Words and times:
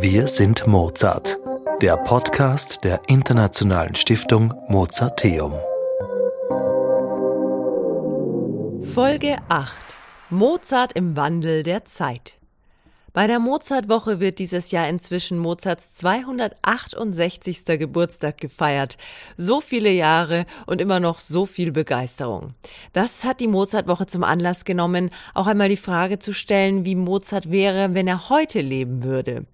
Wir 0.00 0.26
sind 0.26 0.66
Mozart, 0.66 1.38
der 1.80 1.96
Podcast 1.96 2.82
der 2.82 3.00
Internationalen 3.06 3.94
Stiftung 3.94 4.52
Mozarteum. 4.66 5.52
Folge 8.82 9.36
8 9.48 9.72
Mozart 10.30 10.94
im 10.94 11.16
Wandel 11.16 11.62
der 11.62 11.84
Zeit. 11.84 12.38
Bei 13.12 13.28
der 13.28 13.38
Mozartwoche 13.38 14.18
wird 14.18 14.40
dieses 14.40 14.72
Jahr 14.72 14.88
inzwischen 14.88 15.38
Mozarts 15.38 15.94
268. 15.94 17.64
Geburtstag 17.78 18.38
gefeiert. 18.38 18.98
So 19.36 19.60
viele 19.60 19.90
Jahre 19.90 20.46
und 20.66 20.80
immer 20.80 20.98
noch 20.98 21.20
so 21.20 21.46
viel 21.46 21.70
Begeisterung. 21.70 22.54
Das 22.92 23.24
hat 23.24 23.38
die 23.38 23.46
Mozartwoche 23.46 24.06
zum 24.06 24.24
Anlass 24.24 24.64
genommen, 24.64 25.10
auch 25.34 25.46
einmal 25.46 25.68
die 25.68 25.76
Frage 25.76 26.18
zu 26.18 26.32
stellen, 26.32 26.84
wie 26.84 26.96
Mozart 26.96 27.52
wäre, 27.52 27.94
wenn 27.94 28.08
er 28.08 28.28
heute 28.28 28.60
leben 28.60 29.04
würde. 29.04 29.46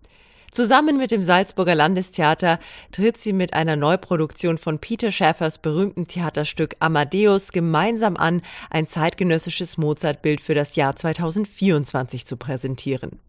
Zusammen 0.50 0.96
mit 0.96 1.12
dem 1.12 1.22
Salzburger 1.22 1.76
Landestheater 1.76 2.58
tritt 2.90 3.18
sie 3.18 3.32
mit 3.32 3.54
einer 3.54 3.76
Neuproduktion 3.76 4.58
von 4.58 4.80
Peter 4.80 5.12
Schäffers 5.12 5.58
berühmten 5.58 6.08
Theaterstück 6.08 6.74
Amadeus 6.80 7.52
gemeinsam 7.52 8.16
an, 8.16 8.42
ein 8.68 8.88
zeitgenössisches 8.88 9.78
Mozartbild 9.78 10.40
für 10.40 10.54
das 10.54 10.74
Jahr 10.74 10.96
2024 10.96 12.26
zu 12.26 12.36
präsentieren. 12.36 13.20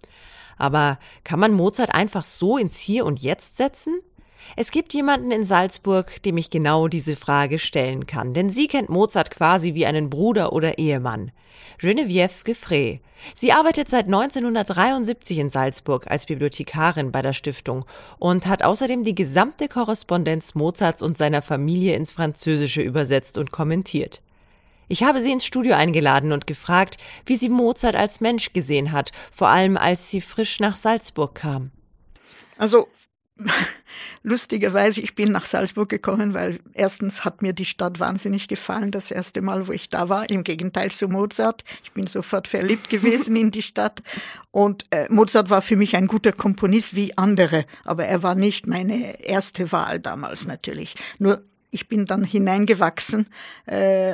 Aber 0.58 0.98
kann 1.24 1.40
man 1.40 1.54
Mozart 1.54 1.94
einfach 1.94 2.24
so 2.24 2.58
ins 2.58 2.80
Hier 2.80 3.06
und 3.06 3.22
Jetzt 3.22 3.56
setzen? 3.56 4.00
Es 4.56 4.72
gibt 4.72 4.94
jemanden 4.94 5.32
in 5.32 5.46
Salzburg, 5.46 6.22
dem 6.24 6.38
ich 6.38 6.50
genau 6.50 6.88
diese 6.88 7.16
Frage 7.16 7.60
stellen 7.60 8.06
kann, 8.08 8.34
denn 8.34 8.50
sie 8.50 8.68
kennt 8.68 8.90
Mozart 8.90 9.32
quasi 9.32 9.74
wie 9.74 9.86
einen 9.86 10.10
Bruder 10.10 10.54
oder 10.54 10.78
Ehemann. 10.78 11.32
Geneviève 11.80 12.44
Gefray. 12.44 13.02
Sie 13.36 13.52
arbeitet 13.52 13.90
seit 13.90 14.06
1973 14.06 15.38
in 15.38 15.50
Salzburg 15.50 16.10
als 16.10 16.26
Bibliothekarin 16.26 17.12
bei 17.12 17.22
der 17.22 17.34
Stiftung 17.34 17.86
und 18.20 18.48
hat 18.48 18.64
außerdem 18.64 19.04
die 19.04 19.16
gesamte 19.16 19.68
Korrespondenz 19.68 20.56
Mozarts 20.56 21.02
und 21.02 21.18
seiner 21.18 21.42
Familie 21.42 21.96
ins 21.96 22.12
Französische 22.12 22.82
übersetzt 22.82 23.38
und 23.38 23.52
kommentiert. 23.52 24.22
Ich 24.88 25.04
habe 25.04 25.22
sie 25.22 25.32
ins 25.32 25.46
Studio 25.46 25.74
eingeladen 25.74 26.34
und 26.34 26.48
gefragt, 26.48 26.98
wie 27.26 27.36
sie 27.36 27.50
Mozart 27.50 27.96
als 27.96 28.20
Mensch 28.20 28.52
gesehen 28.52 28.92
hat, 28.92 29.12
vor 29.32 29.48
allem 29.48 29.78
als 29.78 30.10
sie 30.10 30.20
frisch 30.20 30.60
nach 30.60 30.76
Salzburg 30.76 31.36
kam. 31.36 31.72
Also 32.58 32.90
lustigerweise, 34.24 35.02
ich 35.02 35.16
bin 35.16 35.32
nach 35.32 35.46
Salzburg 35.46 35.90
gekommen, 35.90 36.34
weil 36.34 36.60
erstens 36.74 37.26
hat 37.26 37.42
mir 37.42 37.54
die 37.54 37.66
Stadt 37.66 38.00
wahnsinnig 38.00 38.48
gefallen, 38.48 38.92
das 38.92 39.12
erste 39.12 39.42
Mal, 39.42 39.68
wo 39.68 39.72
ich 39.72 39.90
da 39.90 40.10
war, 40.10 40.30
im 40.30 40.44
Gegenteil 40.44 40.92
zu 40.92 41.08
Mozart. 41.08 41.64
Ich 41.84 41.92
bin 41.92 42.08
sofort 42.08 42.48
verliebt 42.48 42.90
gewesen 42.90 43.36
in 43.36 43.52
die 43.52 43.62
Stadt. 43.62 44.02
Und 44.52 44.86
äh, 44.92 45.08
Mozart 45.10 45.50
war 45.50 45.62
für 45.62 45.76
mich 45.76 45.96
ein 45.96 46.08
guter 46.08 46.32
Komponist 46.32 46.96
wie 46.96 47.18
andere, 47.18 47.66
aber 47.86 48.06
er 48.06 48.24
war 48.24 48.36
nicht 48.36 48.68
meine 48.68 49.24
erste 49.24 49.72
Wahl 49.72 50.00
damals 50.00 50.46
natürlich. 50.46 50.96
Nur 51.20 51.44
ich 51.72 51.88
bin 51.88 52.06
dann 52.06 52.24
hineingewachsen 52.24 53.28
äh, 53.66 54.14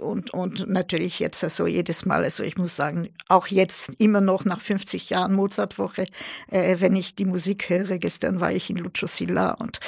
und, 0.00 0.32
und 0.32 0.68
natürlich 0.68 1.18
jetzt 1.18 1.44
also 1.44 1.66
jedes 1.66 2.06
Mal, 2.06 2.24
also 2.24 2.42
ich 2.42 2.56
muss 2.56 2.74
sagen, 2.74 3.10
auch 3.28 3.46
jetzt 3.46 3.90
immer 3.98 4.20
noch 4.20 4.44
nach 4.44 4.60
50 4.60 5.10
Jahren 5.10 5.34
Mozartwoche, 5.34 6.06
äh, 6.50 6.76
wenn 6.80 6.96
ich 6.96 7.14
die 7.14 7.26
Musik 7.26 7.68
höre, 7.68 7.98
gestern 7.98 8.40
war 8.40 8.52
ich 8.52 8.70
in 8.70 8.76
Lucio 8.76 9.06
Silla 9.06 9.52
und 9.52 9.80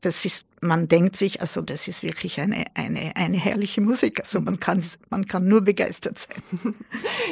das 0.00 0.24
ist 0.24 0.44
man 0.64 0.88
denkt 0.88 1.16
sich, 1.16 1.40
also 1.40 1.60
das 1.60 1.88
ist 1.88 2.02
wirklich 2.02 2.40
eine, 2.40 2.64
eine, 2.74 3.14
eine 3.16 3.36
herrliche 3.36 3.80
Musik. 3.80 4.20
Also 4.20 4.40
man 4.40 4.58
kann, 4.58 4.82
man 5.10 5.26
kann 5.26 5.46
nur 5.46 5.60
begeistert 5.62 6.18
sein. 6.18 6.74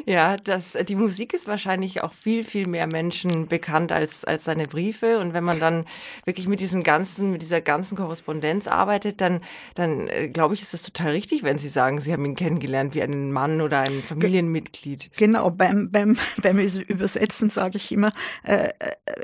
Ja, 0.05 0.37
das, 0.37 0.73
die 0.89 0.97
Musik 0.97 1.33
ist 1.33 1.47
wahrscheinlich 1.47 2.03
auch 2.03 2.13
viel, 2.13 2.45
viel 2.45 2.67
mehr 2.67 2.89
Menschen 2.89 3.47
bekannt 3.47 3.93
als, 3.93 4.25
als 4.25 4.45
seine 4.45 4.67
Briefe. 4.67 5.19
Und 5.21 5.33
wenn 5.33 5.45
man 5.45 5.61
dann 5.61 5.85
wirklich 6.25 6.49
mit 6.49 6.61
diesem 6.61 6.83
ganzen, 6.83 7.31
mit 7.31 7.43
dieser 7.43 7.61
ganzen 7.61 7.97
Korrespondenz 7.97 8.67
arbeitet, 8.67 9.21
dann, 9.21 9.43
dann 9.75 10.09
äh, 10.09 10.29
glaube 10.29 10.55
ich, 10.55 10.63
ist 10.63 10.75
es 10.75 10.83
total 10.83 11.13
richtig, 11.13 11.45
wenn 11.45 11.59
Sie 11.59 11.69
sagen, 11.69 12.01
Sie 12.01 12.13
haben 12.13 12.25
ihn 12.25 12.35
kennengelernt 12.35 12.95
wie 12.95 13.03
einen 13.03 13.33
Mann 13.33 13.61
oder 13.61 13.81
ein 13.81 14.03
Familienmitglied. 14.03 15.11
Genau, 15.17 15.51
beim, 15.51 15.91
beim, 15.91 16.17
beim 16.43 16.59
Übersetzen 16.59 17.49
sage 17.49 17.77
ich 17.77 17.93
immer, 17.93 18.13
äh, 18.45 18.65
äh, 18.67 18.71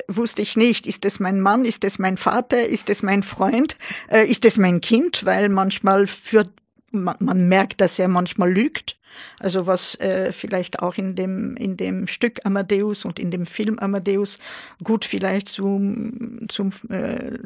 wusste 0.07 0.43
ich 0.43 0.57
nicht, 0.57 0.87
ist 0.87 1.05
das 1.05 1.19
mein 1.19 1.41
Mann, 1.41 1.65
ist 1.65 1.83
das 1.83 1.99
mein 1.99 2.17
Vater, 2.17 2.69
ist 2.69 2.89
das 2.89 3.03
mein 3.03 3.23
Freund? 3.23 3.77
Äh, 4.11 4.27
ist 4.27 4.45
es 4.45 4.57
mein 4.57 4.81
Kind, 4.81 5.25
weil 5.25 5.49
manchmal 5.49 6.07
führt 6.07 6.51
man, 6.91 7.17
man 7.21 7.49
merkt, 7.49 7.81
dass 7.81 7.99
er 7.99 8.09
manchmal 8.09 8.53
lügt. 8.53 8.97
Also 9.39 9.67
was 9.67 9.95
äh, 9.97 10.33
vielleicht 10.33 10.81
auch 10.81 10.97
in 10.97 11.17
dem 11.17 11.57
in 11.57 11.77
dem 11.77 12.07
Stück 12.07 12.45
Amadeus 12.45 13.05
und 13.05 13.19
in 13.19 13.31
dem 13.31 13.47
Film 13.47 13.79
Amadeus 13.79 14.39
gut 14.83 15.05
vielleicht 15.05 15.49
zum 15.49 16.49
zum 16.49 16.73
äh, 16.89 17.39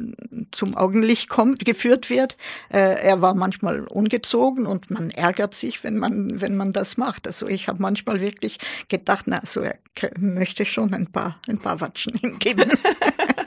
zum 0.51 0.75
Augenlicht 0.75 1.29
kommt 1.29 1.65
geführt 1.65 2.09
wird. 2.09 2.37
Äh, 2.69 3.01
er 3.01 3.21
war 3.21 3.33
manchmal 3.33 3.81
ungezogen 3.85 4.65
und 4.65 4.91
man 4.91 5.09
ärgert 5.09 5.53
sich, 5.53 5.83
wenn 5.83 5.97
man 5.97 6.41
wenn 6.41 6.55
man 6.55 6.73
das 6.73 6.97
macht. 6.97 7.27
Also 7.27 7.47
ich 7.47 7.67
habe 7.67 7.81
manchmal 7.81 8.21
wirklich 8.21 8.59
gedacht, 8.89 9.25
na 9.27 9.41
so 9.45 9.61
er 9.61 9.77
möchte 10.19 10.65
schon 10.65 10.93
ein 10.93 11.07
paar 11.07 11.39
ein 11.47 11.59
paar 11.59 11.79
Watschen 11.81 12.15
ihm 12.21 12.39
geben 12.39 12.71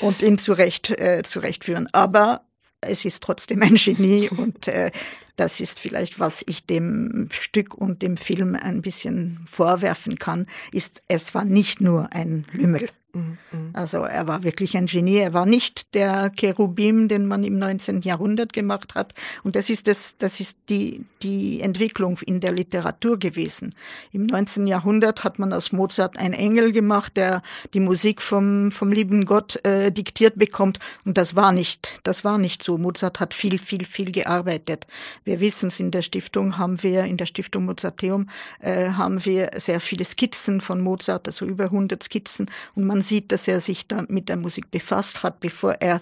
und 0.00 0.22
ihn 0.22 0.38
zurecht 0.38 0.90
äh, 0.90 1.22
zurechtführen. 1.24 1.88
Aber 1.92 2.42
es 2.80 3.04
ist 3.04 3.22
trotzdem 3.22 3.62
ein 3.62 3.74
Genie 3.74 4.28
und 4.28 4.68
äh, 4.68 4.90
das 5.36 5.60
ist 5.60 5.80
vielleicht, 5.80 6.20
was 6.20 6.44
ich 6.46 6.66
dem 6.66 7.28
Stück 7.32 7.74
und 7.74 8.02
dem 8.02 8.16
Film 8.16 8.54
ein 8.54 8.82
bisschen 8.82 9.40
vorwerfen 9.46 10.18
kann, 10.18 10.46
ist, 10.70 11.02
es 11.08 11.34
war 11.34 11.44
nicht 11.44 11.80
nur 11.80 12.12
ein 12.12 12.46
Lümmel. 12.52 12.88
Mhm. 13.14 13.70
Also 13.72 13.98
er 13.98 14.26
war 14.26 14.42
wirklich 14.42 14.76
ein 14.76 14.86
Genie. 14.86 15.18
Er 15.18 15.32
war 15.32 15.46
nicht 15.46 15.94
der 15.94 16.30
Cherubim, 16.30 17.08
den 17.08 17.26
man 17.26 17.44
im 17.44 17.58
19. 17.58 18.02
Jahrhundert 18.02 18.52
gemacht 18.52 18.94
hat. 18.94 19.14
Und 19.42 19.56
das 19.56 19.70
ist 19.70 19.86
das, 19.86 20.16
das 20.18 20.40
ist 20.40 20.58
die, 20.68 21.04
die 21.22 21.60
Entwicklung 21.60 22.18
in 22.26 22.40
der 22.40 22.52
Literatur 22.52 23.18
gewesen. 23.18 23.74
Im 24.12 24.26
19. 24.26 24.66
Jahrhundert 24.66 25.24
hat 25.24 25.38
man 25.38 25.52
aus 25.52 25.72
Mozart 25.72 26.18
einen 26.18 26.34
Engel 26.34 26.72
gemacht, 26.72 27.16
der 27.16 27.42
die 27.72 27.80
Musik 27.80 28.20
vom, 28.20 28.72
vom 28.72 28.92
lieben 28.92 29.24
Gott 29.24 29.64
äh, 29.64 29.92
diktiert 29.92 30.36
bekommt. 30.36 30.78
Und 31.04 31.16
das 31.16 31.36
war 31.36 31.52
nicht, 31.52 32.00
das 32.02 32.24
war 32.24 32.38
nicht 32.38 32.62
so. 32.62 32.78
Mozart 32.78 33.20
hat 33.20 33.34
viel, 33.34 33.58
viel, 33.58 33.84
viel 33.84 34.10
gearbeitet. 34.10 34.86
Wir 35.24 35.40
wissen 35.40 35.68
es, 35.68 35.78
in 35.78 35.90
der 35.90 36.02
Stiftung 36.02 36.58
haben 36.58 36.82
wir, 36.82 37.04
in 37.04 37.16
der 37.16 37.26
Stiftung 37.26 37.66
Mozarteum, 37.66 38.28
äh, 38.60 38.90
haben 38.90 39.24
wir 39.24 39.50
sehr 39.56 39.80
viele 39.80 40.04
Skizzen 40.04 40.60
von 40.60 40.80
Mozart, 40.80 41.28
also 41.28 41.46
über 41.46 41.64
100 41.64 42.02
Skizzen. 42.02 42.50
Und 42.74 42.84
man 42.84 43.03
sieht, 43.04 43.30
dass 43.30 43.46
er 43.46 43.60
sich 43.60 43.86
da 43.86 44.04
mit 44.08 44.28
der 44.28 44.36
Musik 44.36 44.70
befasst 44.70 45.22
hat, 45.22 45.38
bevor 45.40 45.74
er 45.74 46.00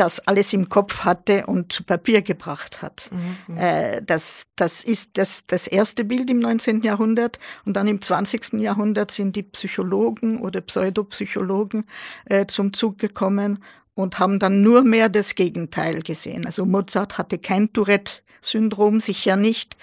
das 0.00 0.20
alles 0.20 0.52
im 0.52 0.68
Kopf 0.68 1.04
hatte 1.04 1.46
und 1.46 1.72
zu 1.72 1.82
Papier 1.82 2.22
gebracht 2.22 2.82
hat. 2.82 3.10
Mhm. 3.12 3.56
Äh, 3.56 4.00
das, 4.02 4.46
das 4.56 4.84
ist 4.84 5.18
das, 5.18 5.44
das 5.46 5.66
erste 5.66 6.04
Bild 6.04 6.30
im 6.30 6.38
19. 6.38 6.82
Jahrhundert 6.82 7.38
und 7.64 7.74
dann 7.74 7.88
im 7.88 8.00
20. 8.00 8.54
Jahrhundert 8.54 9.10
sind 9.10 9.36
die 9.36 9.42
Psychologen 9.42 10.40
oder 10.40 10.60
Pseudopsychologen 10.60 11.84
äh, 12.26 12.46
zum 12.46 12.72
Zug 12.72 12.98
gekommen 12.98 13.62
und 13.94 14.18
haben 14.20 14.38
dann 14.38 14.62
nur 14.62 14.84
mehr 14.84 15.08
das 15.08 15.34
Gegenteil 15.34 16.02
gesehen. 16.02 16.46
Also 16.46 16.64
Mozart 16.64 17.18
hatte 17.18 17.38
kein 17.38 17.72
Tourette-Syndrom, 17.72 19.00
sicher 19.00 19.36
nicht. 19.36 19.76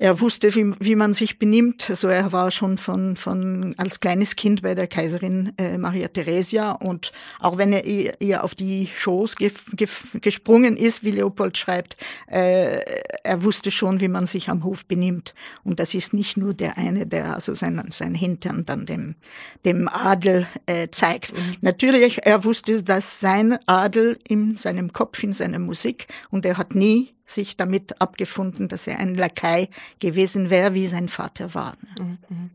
Er 0.00 0.20
wusste, 0.20 0.54
wie, 0.54 0.74
wie 0.78 0.94
man 0.94 1.12
sich 1.12 1.40
benimmt. 1.40 1.90
Also 1.90 2.06
er 2.06 2.30
war 2.30 2.52
schon 2.52 2.78
von, 2.78 3.16
von 3.16 3.74
als 3.78 3.98
kleines 3.98 4.36
Kind 4.36 4.62
bei 4.62 4.76
der 4.76 4.86
Kaiserin 4.86 5.52
äh, 5.58 5.76
Maria 5.76 6.06
Theresia 6.06 6.70
und 6.70 7.12
auch 7.40 7.58
wenn 7.58 7.72
er 7.72 7.84
ihr, 7.84 8.44
auf 8.44 8.54
die 8.54 8.86
Schoß 8.86 9.34
ge, 9.34 9.50
ge, 9.72 9.88
gesprungen 10.20 10.76
ist, 10.76 11.02
wie 11.02 11.10
Leopold 11.10 11.58
schreibt, 11.58 11.96
äh, 12.28 12.80
er 13.24 13.42
wusste 13.42 13.72
schon, 13.72 14.00
wie 14.00 14.06
man 14.06 14.28
sich 14.28 14.48
am 14.48 14.62
Hof 14.62 14.86
benimmt. 14.86 15.34
Und 15.64 15.80
das 15.80 15.94
ist 15.94 16.14
nicht 16.14 16.36
nur 16.36 16.54
der 16.54 16.78
eine, 16.78 17.04
der 17.04 17.34
also 17.34 17.54
sein, 17.54 17.82
sein 17.90 18.14
Hintern 18.14 18.64
dann 18.66 18.86
dem, 18.86 19.16
dem 19.64 19.88
Adel 19.88 20.46
äh, 20.66 20.88
zeigt. 20.92 21.32
Mhm. 21.32 21.56
Natürlich, 21.60 22.24
er 22.24 22.44
wusste, 22.44 22.84
dass 22.84 23.18
sein 23.18 23.58
Adel 23.66 24.16
in 24.28 24.56
seinem 24.56 24.92
Kopf, 24.92 25.24
in 25.24 25.32
seiner 25.32 25.58
Musik 25.58 26.06
und 26.30 26.46
er 26.46 26.56
hat 26.56 26.76
nie 26.76 27.17
sich 27.30 27.56
damit 27.56 28.00
abgefunden, 28.00 28.68
dass 28.68 28.86
er 28.86 28.98
ein 28.98 29.14
Lakai 29.14 29.68
gewesen 29.98 30.50
wäre, 30.50 30.74
wie 30.74 30.86
sein 30.86 31.08
Vater 31.08 31.54
war. 31.54 31.74
Mhm. 31.98 32.47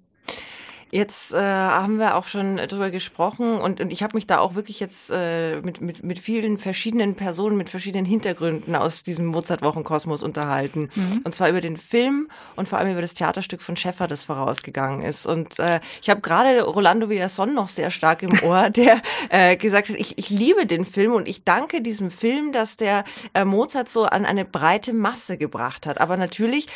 Jetzt 0.94 1.34
äh, 1.34 1.40
haben 1.40 1.98
wir 1.98 2.16
auch 2.16 2.28
schon 2.28 2.57
drüber 2.57 2.92
gesprochen 2.92 3.57
und, 3.57 3.81
und 3.81 3.92
ich 3.92 4.04
habe 4.04 4.16
mich 4.16 4.28
da 4.28 4.38
auch 4.38 4.54
wirklich 4.54 4.80
jetzt 4.80 5.10
äh, 5.12 5.60
mit, 5.62 5.81
mit, 5.81 6.04
mit 6.04 6.19
vielen 6.19 6.60
verschiedenen 6.60 7.16
Personen, 7.16 7.57
mit 7.57 7.72
verschiedenen 7.72 8.06
Hintergründen 8.06 8.75
aus 8.75 9.01
diesem 9.01 9.25
Mozart-Wochenkosmos 9.25 10.22
unterhalten. 10.22 10.90
Mhm. 10.94 11.22
Und 11.24 11.34
zwar 11.34 11.50
über 11.50 11.62
den 11.62 11.78
Film 11.78 12.30
und 12.56 12.69
vor 12.69 12.78
allem 12.78 12.92
über 12.92 13.01
das 13.01 13.16
Theaterstück 13.16 13.63
von 13.63 13.75
Schäffer, 13.75 14.06
das 14.07 14.25
vorausgegangen 14.25 15.01
ist. 15.01 15.25
Und 15.25 15.57
äh, 15.57 15.80
ich 16.00 16.12
habe 16.12 16.22
gerade 16.22 16.62
Rolando 16.62 17.10
Villason 17.10 17.56
noch 17.56 17.69
sehr 17.69 17.89
stark 17.89 18.22
im 18.22 18.44
Ohr, 18.44 18.69
der 18.75 19.01
äh, 19.30 19.57
gesagt 19.57 19.89
hat, 19.89 19.96
ich, 19.96 20.19
ich 20.19 20.30
liebe 20.30 20.68
den 20.68 20.86
Film 20.86 21.13
und 21.13 21.28
ich 21.28 21.44
danke 21.44 21.81
diesem 21.81 22.12
Film, 22.12 22.51
dass 22.51 22.78
der 22.78 23.04
äh, 23.34 23.46
Mozart 23.46 23.89
so 23.89 24.04
an 24.04 24.28
eine 24.28 24.46
breite 24.46 24.94
Masse 24.94 25.39
gebracht 25.39 25.88
hat. 25.88 26.00
Aber 26.00 26.18
natürlich, 26.18 26.68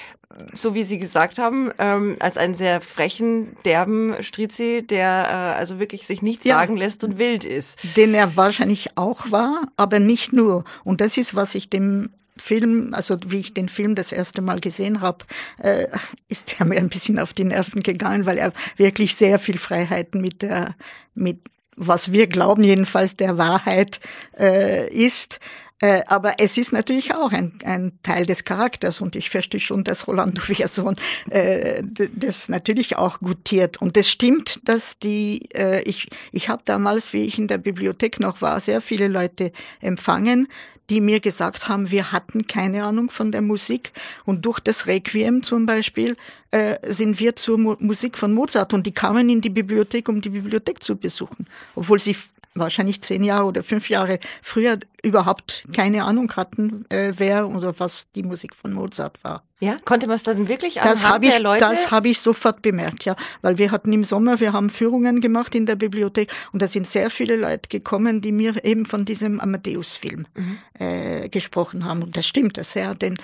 so 0.54 0.74
wie 0.74 0.84
Sie 0.84 0.98
gesagt 0.98 1.38
haben, 1.38 1.72
ähm, 1.78 2.16
als 2.20 2.38
einen 2.38 2.56
sehr 2.56 2.82
frechen, 2.82 3.56
derben 3.64 4.07
dem 4.14 4.24
Strizi, 4.24 4.86
der 4.88 5.28
äh, 5.28 5.60
also 5.60 5.80
wirklich 5.80 6.08
sich 6.08 6.22
nichts 6.22 6.46
ja, 6.46 6.56
sagen 6.56 6.78
lässt 6.78 7.04
und 7.04 7.18
wild 7.18 7.46
ist. 7.46 7.78
Den 7.96 8.14
er 8.14 8.36
wahrscheinlich 8.36 8.98
auch 8.98 9.32
war, 9.32 9.68
aber 9.78 10.00
nicht 10.00 10.34
nur. 10.34 10.64
Und 10.84 11.02
das 11.02 11.18
ist, 11.18 11.36
was 11.36 11.56
ich 11.56 11.70
dem 11.70 12.10
Film, 12.38 12.94
also 12.94 13.18
wie 13.26 13.40
ich 13.40 13.54
den 13.54 13.70
Film 13.70 13.96
das 13.96 14.12
erste 14.12 14.42
Mal 14.42 14.60
gesehen 14.60 15.02
habe, 15.02 15.26
äh, 15.62 15.88
ist 16.28 16.60
er 16.60 16.66
mir 16.66 16.78
ein 16.78 16.90
bisschen 16.90 17.20
auf 17.20 17.34
die 17.34 17.46
Nerven 17.46 17.82
gegangen, 17.82 18.26
weil 18.26 18.38
er 18.38 18.54
wirklich 18.78 19.16
sehr 19.16 19.40
viel 19.40 19.58
Freiheiten 19.58 20.22
mit 20.22 20.42
der, 20.42 20.76
mit 21.16 21.40
was 21.76 22.12
wir 22.12 22.28
glauben 22.28 22.64
jedenfalls 22.64 23.16
der 23.16 23.38
Wahrheit 23.38 24.00
äh, 24.38 24.90
ist. 24.90 25.40
Äh, 25.80 26.02
aber 26.08 26.36
es 26.40 26.58
ist 26.58 26.74
natürlich 26.74 27.14
auch 27.14 27.32
ein, 27.32 27.60
ein 27.64 28.00
Teil 28.02 28.26
des 28.26 28.44
Charakters 28.44 29.00
und 29.00 29.16
ich 29.16 29.30
verstehe 29.30 29.60
schon, 29.60 29.84
dass 29.84 30.08
Rolando 30.08 30.42
Villazon 30.42 30.96
äh, 31.30 31.84
das 32.16 32.50
natürlich 32.50 32.98
auch 32.98 33.20
gutiert. 33.20 33.80
Und 33.80 33.96
es 33.96 34.10
stimmt, 34.10 34.60
dass 34.64 34.98
die, 34.98 35.50
äh, 35.54 35.84
ich, 35.84 36.10
ich 36.32 36.50
habe 36.50 36.64
damals, 36.66 37.14
wie 37.14 37.24
ich 37.24 37.38
in 37.38 37.48
der 37.48 37.60
Bibliothek 37.60 38.20
noch 38.20 38.42
war, 38.42 38.60
sehr 38.60 38.82
viele 38.82 39.08
Leute 39.08 39.52
empfangen, 39.80 40.48
die 40.90 41.02
mir 41.02 41.20
gesagt 41.20 41.68
haben, 41.68 41.92
wir 41.92 42.12
hatten 42.12 42.48
keine 42.48 42.84
Ahnung 42.84 43.10
von 43.10 43.32
der 43.32 43.42
Musik 43.42 43.92
und 44.26 44.46
durch 44.46 44.60
das 44.60 44.88
Requiem 44.88 45.44
zum 45.44 45.66
Beispiel 45.66 46.16
äh, 46.52 46.78
sind 46.92 47.20
wir 47.20 47.36
zur 47.36 47.58
Mo 47.58 47.76
Musik 47.80 48.18
von 48.18 48.34
Mozart 48.34 48.74
und 48.74 48.88
die 48.88 48.94
kamen 48.94 49.30
in 49.30 49.42
die 49.42 49.50
Bibliothek, 49.50 50.08
um 50.08 50.22
die 50.22 50.30
Bibliothek 50.30 50.82
zu 50.82 50.96
besuchen, 50.96 51.46
obwohl 51.76 52.00
sie 52.00 52.16
wahrscheinlich 52.60 53.02
zehn 53.02 53.24
Jahre 53.24 53.46
oder 53.46 53.64
fünf 53.64 53.90
Jahre 53.90 54.20
früher 54.42 54.80
überhaupt 55.04 55.66
keine 55.74 56.04
Ahnung 56.04 56.32
hatten, 56.36 56.86
äh, 56.90 57.14
wer 57.16 57.48
oder 57.50 57.80
was 57.80 58.12
die 58.12 58.24
Musik 58.24 58.56
von 58.56 58.74
Mozart 58.74 59.24
war. 59.24 59.44
Ja, 59.60 59.78
konnte 59.86 60.06
man 60.06 60.18
es 60.18 60.24
dann 60.24 60.48
wirklich 60.48 60.76
das 60.76 61.04
anhand 61.04 61.24
ich, 61.24 61.32
der 61.32 61.40
Leute? 61.40 61.62
Das 61.62 61.90
habe 61.90 62.10
ich 62.10 62.20
sofort 62.20 62.62
bemerkt, 62.62 63.06
ja, 63.06 63.16
weil 63.42 63.58
wir 63.58 63.72
hatten 63.72 63.92
im 63.92 64.04
Sommer, 64.04 64.40
wir 64.40 64.54
haben 64.54 64.70
Führungen 64.70 65.20
gemacht 65.20 65.56
in 65.56 65.66
der 65.66 65.76
Bibliothek 65.76 66.32
und 66.52 66.62
da 66.62 66.68
sind 66.68 66.86
sehr 66.86 67.10
viele 67.10 67.38
Leute 67.38 67.70
gekommen, 67.70 68.22
die 68.22 68.32
mir 68.32 68.64
eben 68.64 68.86
von 68.86 69.06
diesem 69.06 69.40
Amadeus-Film 69.40 70.28
mhm. 70.36 70.58
äh, 70.78 71.30
gesprochen 71.30 71.86
haben. 71.86 72.04
Und 72.04 72.18
das 72.18 72.28
stimmt, 72.28 72.58
das 72.58 72.76
ja, 72.76 72.94
denn 72.94 73.18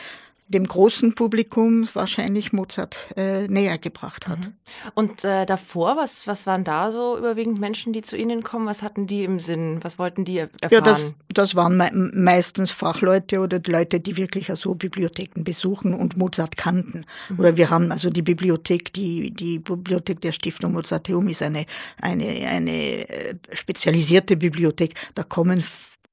dem 0.47 0.67
großen 0.67 1.15
Publikum 1.15 1.87
wahrscheinlich 1.93 2.53
Mozart 2.53 2.97
äh, 3.15 3.47
näher 3.47 3.77
gebracht 3.77 4.27
hat. 4.27 4.39
Mhm. 4.39 4.53
Und 4.93 5.23
äh, 5.23 5.45
davor, 5.45 5.97
was, 5.97 6.27
was 6.27 6.45
waren 6.45 6.63
da 6.63 6.91
so 6.91 7.17
überwiegend 7.17 7.59
Menschen, 7.59 7.93
die 7.93 8.01
zu 8.01 8.15
Ihnen 8.17 8.43
kommen? 8.43 8.65
Was 8.65 8.83
hatten 8.83 9.07
die 9.07 9.23
im 9.23 9.39
Sinn? 9.39 9.79
Was 9.81 9.97
wollten 9.97 10.25
die 10.25 10.39
erfahren? 10.39 10.69
Ja, 10.71 10.81
das, 10.81 11.13
das 11.29 11.55
waren 11.55 11.77
me 11.77 11.89
meistens 11.93 12.71
Fachleute 12.71 13.39
oder 13.39 13.61
Leute, 13.65 13.99
die 13.99 14.17
wirklich 14.17 14.49
also 14.49 14.75
Bibliotheken 14.75 15.43
besuchen 15.43 15.93
und 15.93 16.17
Mozart 16.17 16.57
kannten. 16.57 17.05
Mhm. 17.29 17.39
Oder 17.39 17.57
wir 17.57 17.69
haben 17.69 17.91
also 17.91 18.09
die 18.09 18.21
Bibliothek, 18.21 18.93
die, 18.93 19.31
die 19.31 19.59
Bibliothek 19.59 20.21
der 20.21 20.33
Stiftung 20.33 20.73
Mozarteum 20.73 21.27
ist 21.27 21.41
eine, 21.41 21.65
eine, 22.01 22.25
eine 22.47 23.09
äh, 23.09 23.35
spezialisierte 23.53 24.35
Bibliothek. 24.37 24.95
Da 25.15 25.23
kommen 25.23 25.63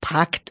Prakt 0.00 0.50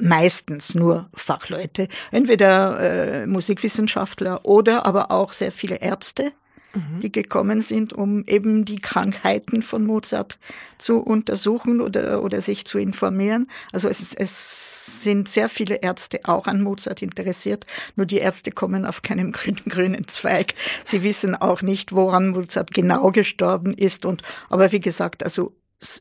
meistens 0.00 0.74
nur 0.74 1.08
Fachleute, 1.14 1.88
entweder 2.10 2.80
äh, 2.80 3.26
Musikwissenschaftler 3.26 4.44
oder 4.44 4.86
aber 4.86 5.10
auch 5.10 5.32
sehr 5.32 5.52
viele 5.52 5.76
Ärzte, 5.76 6.32
mhm. 6.74 7.00
die 7.00 7.12
gekommen 7.12 7.60
sind, 7.60 7.92
um 7.92 8.24
eben 8.26 8.64
die 8.64 8.80
Krankheiten 8.80 9.62
von 9.62 9.84
Mozart 9.84 10.38
zu 10.78 11.00
untersuchen 11.00 11.80
oder, 11.80 12.22
oder 12.22 12.40
sich 12.40 12.64
zu 12.64 12.78
informieren. 12.78 13.48
Also 13.72 13.88
es, 13.88 14.14
es 14.14 15.02
sind 15.02 15.28
sehr 15.28 15.48
viele 15.48 15.76
Ärzte 15.76 16.20
auch 16.24 16.46
an 16.46 16.62
Mozart 16.62 17.02
interessiert, 17.02 17.66
nur 17.96 18.06
die 18.06 18.18
Ärzte 18.18 18.50
kommen 18.50 18.86
auf 18.86 19.02
keinem 19.02 19.32
grünen, 19.32 19.64
grünen 19.68 20.08
Zweig. 20.08 20.54
Sie 20.84 21.02
wissen 21.02 21.34
auch 21.34 21.62
nicht, 21.62 21.92
woran 21.92 22.30
Mozart 22.30 22.72
genau 22.72 23.10
gestorben 23.10 23.74
ist. 23.74 24.04
Und 24.04 24.22
aber 24.48 24.72
wie 24.72 24.80
gesagt, 24.80 25.22
also 25.22 25.52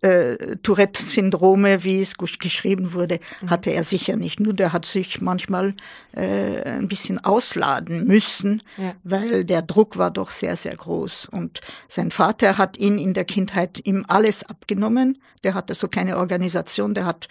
äh, 0.01 0.57
Tourette-Syndrome, 0.57 1.83
wie 1.83 2.01
es 2.01 2.15
geschrieben 2.17 2.93
wurde, 2.93 3.19
mhm. 3.41 3.49
hatte 3.49 3.71
er 3.71 3.83
sicher 3.83 4.15
nicht. 4.17 4.39
Nur 4.39 4.53
der 4.53 4.73
hat 4.73 4.85
sich 4.85 5.21
manchmal 5.21 5.73
äh, 6.11 6.63
ein 6.63 6.87
bisschen 6.87 7.23
ausladen 7.23 8.05
müssen, 8.05 8.61
ja. 8.77 8.93
weil 9.03 9.45
der 9.45 9.61
Druck 9.61 9.97
war 9.97 10.11
doch 10.11 10.31
sehr, 10.31 10.55
sehr 10.55 10.75
groß. 10.75 11.27
Und 11.31 11.61
sein 11.87 12.11
Vater 12.11 12.57
hat 12.57 12.77
ihn 12.77 12.97
in 12.97 13.13
der 13.13 13.25
Kindheit 13.25 13.79
ihm 13.85 14.05
alles 14.07 14.43
abgenommen. 14.43 15.17
Der 15.43 15.53
hatte 15.53 15.75
so 15.75 15.87
keine 15.87 16.17
Organisation, 16.17 16.93
der 16.93 17.05
hat 17.05 17.29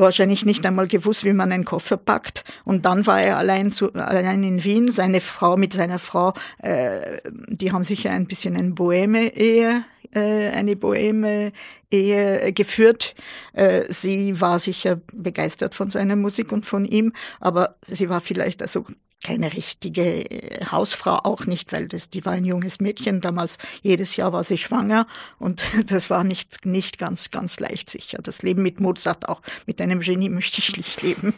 wahrscheinlich 0.00 0.44
nicht 0.44 0.66
einmal 0.66 0.88
gewusst, 0.88 1.24
wie 1.24 1.32
man 1.32 1.52
einen 1.52 1.64
Koffer 1.64 1.96
packt. 1.96 2.44
Und 2.64 2.84
dann 2.84 3.06
war 3.06 3.20
er 3.20 3.36
allein, 3.36 3.70
zu, 3.70 3.92
allein 3.92 4.42
in 4.42 4.64
Wien. 4.64 4.90
Seine 4.90 5.20
Frau 5.20 5.56
mit 5.56 5.72
seiner 5.72 5.98
Frau, 5.98 6.32
äh, 6.58 7.18
die 7.48 7.70
haben 7.70 7.84
sicher 7.84 8.10
ein 8.10 8.26
bisschen 8.26 8.56
eine 8.56 8.72
Boheme-Ehe, 8.72 9.84
äh, 10.14 10.48
eine 10.50 10.76
Boheme-Ehe 10.76 12.52
geführt. 12.52 13.14
Äh, 13.52 13.82
sie 13.92 14.40
war 14.40 14.58
sicher 14.58 15.00
begeistert 15.12 15.74
von 15.74 15.90
seiner 15.90 16.16
Musik 16.16 16.52
und 16.52 16.66
von 16.66 16.84
ihm, 16.84 17.12
aber 17.40 17.76
sie 17.86 18.08
war 18.08 18.20
vielleicht 18.20 18.62
also 18.62 18.86
keine 19.22 19.52
richtige 19.52 20.30
äh, 20.30 20.64
Hausfrau 20.66 21.20
auch 21.24 21.44
nicht, 21.44 21.72
weil 21.72 21.88
das, 21.88 22.10
die 22.10 22.24
war 22.24 22.32
ein 22.32 22.44
junges 22.44 22.80
Mädchen 22.80 23.20
damals. 23.20 23.58
Jedes 23.82 24.16
Jahr 24.16 24.32
war 24.32 24.44
sie 24.44 24.56
schwanger 24.56 25.06
und 25.38 25.62
das 25.86 26.08
war 26.08 26.24
nicht, 26.24 26.64
nicht 26.64 26.98
ganz, 26.98 27.30
ganz 27.30 27.60
leicht 27.60 27.90
sicher. 27.90 28.18
Das 28.22 28.42
Leben 28.42 28.62
mit 28.62 28.80
Mozart, 28.80 29.28
auch 29.28 29.42
mit 29.66 29.80
einem 29.80 30.00
Genie 30.00 30.30
möchte 30.30 30.60
ich 30.60 30.76
nicht 30.76 31.02
leben. 31.02 31.34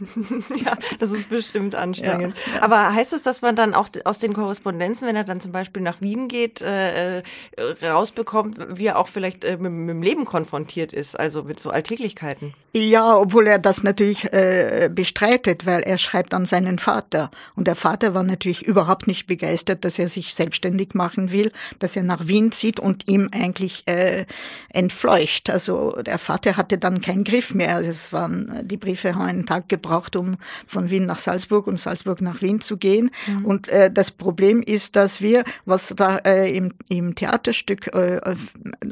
ja, 0.65 0.77
das 1.01 1.11
ist 1.11 1.29
bestimmt 1.29 1.75
anstrengend. 1.75 2.37
Ja, 2.47 2.55
ja. 2.55 2.63
Aber 2.63 2.95
heißt 2.95 3.13
es, 3.13 3.23
dass 3.23 3.43
man 3.43 3.57
dann 3.57 3.75
auch 3.75 3.89
aus 4.05 4.21
den 4.21 4.33
Korrespondenzen, 4.33 5.09
wenn 5.09 5.17
er 5.17 5.25
dann 5.25 5.41
zum 5.41 5.53
Beispiel 5.53 5.83
nach 5.83 6.01
Wien 6.01 6.29
geht, 6.29 6.61
äh, 6.61 7.19
äh 7.19 7.23
rausbekommt, 7.83 8.59
wie 8.77 8.87
er 8.87 8.99
auch 8.99 9.09
vielleicht 9.09 9.45
äh, 9.45 9.57
mit, 9.57 9.73
mit, 9.73 9.91
dem 9.91 10.03
Leben 10.03 10.25
konfrontiert 10.25 10.93
ist, 10.93 11.19
also 11.19 11.43
mit 11.43 11.59
so 11.59 11.71
Alltäglichkeiten? 11.71 12.55
Ja, 12.75 13.17
obwohl 13.17 13.47
er 13.49 13.59
das 13.59 13.83
natürlich 13.83 14.33
äh, 14.33 14.89
bestreitet, 14.91 15.67
weil 15.67 15.83
er 15.83 15.99
schreibt 15.99 16.33
an 16.33 16.47
seinen 16.47 16.79
Vater 16.79 17.31
und 17.55 17.69
der 17.73 17.77
Vater 17.77 18.13
war 18.13 18.23
natürlich 18.23 18.67
überhaupt 18.67 19.07
nicht 19.07 19.27
begeistert, 19.27 19.87
dass 19.87 19.99
er 19.99 20.07
sich 20.07 20.35
selbstständig 20.35 20.93
machen 20.93 21.33
will, 21.33 21.53
dass 21.79 21.97
er 21.97 22.03
nach 22.03 22.27
Wien 22.27 22.53
zieht 22.53 22.79
und 22.79 23.09
ihm 23.09 23.31
eigentlich 23.33 23.85
äh, 23.87 24.27
entfleucht. 24.69 25.49
Also 25.49 25.93
der 26.03 26.19
Vater 26.19 26.59
hatte 26.59 26.77
dann 26.77 27.01
keinen 27.01 27.25
Griff 27.25 27.55
mehr. 27.55 27.77
Also 27.77 27.91
es 27.91 28.13
waren 28.13 28.61
die 28.69 28.77
Briefe 28.77 29.15
haben 29.15 29.23
einen 29.23 29.47
Tag 29.47 29.71
gebraucht, 29.71 30.17
um 30.17 30.37
von 30.67 30.91
Wien 30.91 31.07
nach 31.07 31.17
Salzburg 31.17 31.67
und 31.67 31.79
Salzburg 31.79 32.21
nach 32.21 32.43
Wien 32.43 32.61
zu 32.61 32.77
gehen. 32.77 33.11
Mhm. 33.27 33.45
Und 33.47 33.69
äh, 33.69 33.91
das 33.91 34.11
Problem 34.11 34.63
ist, 34.63 34.95
dass 34.95 35.23
wir, 35.23 35.43
was 35.65 35.95
da 35.97 36.19
äh, 36.19 36.55
im, 36.55 36.75
im 36.91 37.15
Theaterstück 37.15 37.87
äh, 37.95 38.21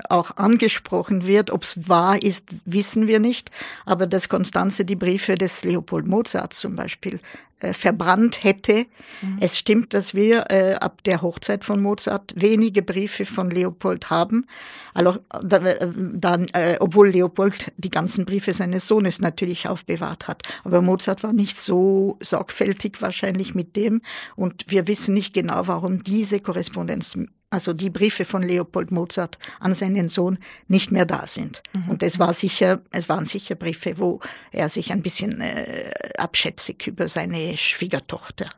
auch 0.09 0.38
angesprochen 0.38 1.26
wird, 1.26 1.50
ob 1.50 1.65
es 1.65 1.87
wahr 1.87 2.23
ist, 2.23 2.47
wissen 2.65 3.09
wir 3.09 3.21
nicht. 3.21 3.50
Aber 3.85 4.07
dass 4.07 4.31
Konstanze 4.31 4.87
die 4.87 4.97
Briefe 4.97 5.35
des 5.35 5.64
Leopold 5.64 6.07
Mozart 6.07 6.55
zum 6.55 6.76
Beispiel 6.76 7.21
äh, 7.61 7.73
verbrannt 7.73 8.45
hätte. 8.45 8.87
Mhm. 9.23 9.38
Es 9.40 9.59
stimmt, 9.59 9.95
dass 9.95 10.14
wir 10.14 10.47
äh, 10.50 10.75
ab 10.75 11.02
der 11.05 11.23
Hochzeit 11.23 11.64
von 11.64 11.81
Mozart 11.83 12.33
wenige 12.37 12.83
Briefe 12.83 13.25
von 13.25 13.50
Leopold 13.50 14.11
haben. 14.11 14.47
Also, 14.95 15.19
dann, 15.43 16.49
äh, 16.52 16.76
obwohl 16.81 17.11
Leopold 17.11 17.73
die 17.76 17.90
ganzen 17.90 18.25
Briefe 18.25 18.52
seines 18.52 18.87
Sohnes 18.87 19.21
natürlich 19.21 19.69
aufbewahrt 19.69 20.29
hat. 20.29 20.43
Aber 20.64 20.83
Mozart 20.83 21.23
war 21.23 21.33
nicht 21.33 21.57
so 21.57 22.19
sorgfältig 22.21 23.00
wahrscheinlich 23.00 23.55
mit 23.55 23.76
dem. 23.76 24.02
Und 24.37 24.64
wir 24.69 24.87
wissen 24.87 25.14
nicht 25.14 25.33
genau, 25.35 25.67
warum 25.67 26.02
diese 26.02 26.40
Korrespondenz 26.40 27.17
also 27.50 27.73
die 27.73 27.90
Briefe 27.90 28.25
von 28.25 28.42
Leopold 28.42 28.92
Mozart 28.92 29.38
an 29.59 29.75
seinen 29.75 30.09
Sohn 30.09 30.38
nicht 30.69 30.92
mehr 30.92 31.04
da 31.04 31.26
sind. 31.26 31.62
Mhm. 31.73 31.90
Und 31.90 32.02
es 32.02 32.19
war 32.21 32.33
sicher, 32.33 32.80
es 32.92 33.09
waren 33.09 33.26
sicher 33.26 33.57
Briefe, 33.57 33.99
wo 33.99 34.21
er 34.52 34.69
sich 34.69 34.92
ein 34.92 35.02
bisschen 35.02 35.40
äh, 35.40 35.90
abschätzig 36.16 36.87
über 36.87 37.09
seine 37.09 37.57
Schwiegertochter 37.57 38.49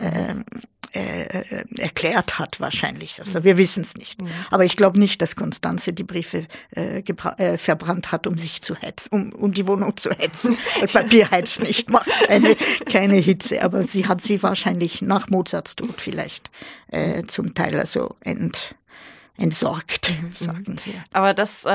äh, 0.00 0.34
äh, 0.92 1.64
erklärt 1.76 2.38
hat 2.38 2.60
wahrscheinlich. 2.60 3.20
Also 3.20 3.44
wir 3.44 3.58
wissen 3.58 3.82
es 3.82 3.94
nicht. 3.96 4.22
Mhm. 4.22 4.28
Aber 4.50 4.64
ich 4.64 4.74
glaube 4.74 4.98
nicht, 4.98 5.20
dass 5.20 5.36
Konstanze 5.36 5.92
die 5.92 6.04
Briefe 6.04 6.46
äh, 6.74 7.00
äh, 7.00 7.58
verbrannt 7.58 8.10
hat, 8.10 8.26
um 8.26 8.38
sich 8.38 8.62
zu 8.62 8.74
hetzen, 8.74 9.08
um, 9.12 9.32
um 9.32 9.52
die 9.52 9.66
Wohnung 9.66 9.96
zu 9.96 10.10
hetzen. 10.10 10.56
Weil 10.78 10.88
Papier 10.88 11.30
heizt 11.30 11.60
nicht, 11.60 11.90
macht 11.90 12.08
eine, 12.28 12.56
keine 12.90 13.16
Hitze. 13.16 13.62
Aber 13.62 13.84
sie 13.84 14.06
hat 14.06 14.22
sie 14.22 14.42
wahrscheinlich 14.42 15.02
nach 15.02 15.28
Mozarts 15.28 15.76
Tod 15.76 16.00
vielleicht 16.00 16.50
äh, 16.90 17.22
zum 17.24 17.54
Teil 17.54 17.78
also 17.78 18.16
ent, 18.20 18.74
entsorgt, 19.38 20.10
mhm. 20.10 20.32
sagen 20.32 20.76
wir. 20.84 20.94
Aber 21.12 21.32
das, 21.32 21.64
äh, 21.64 21.70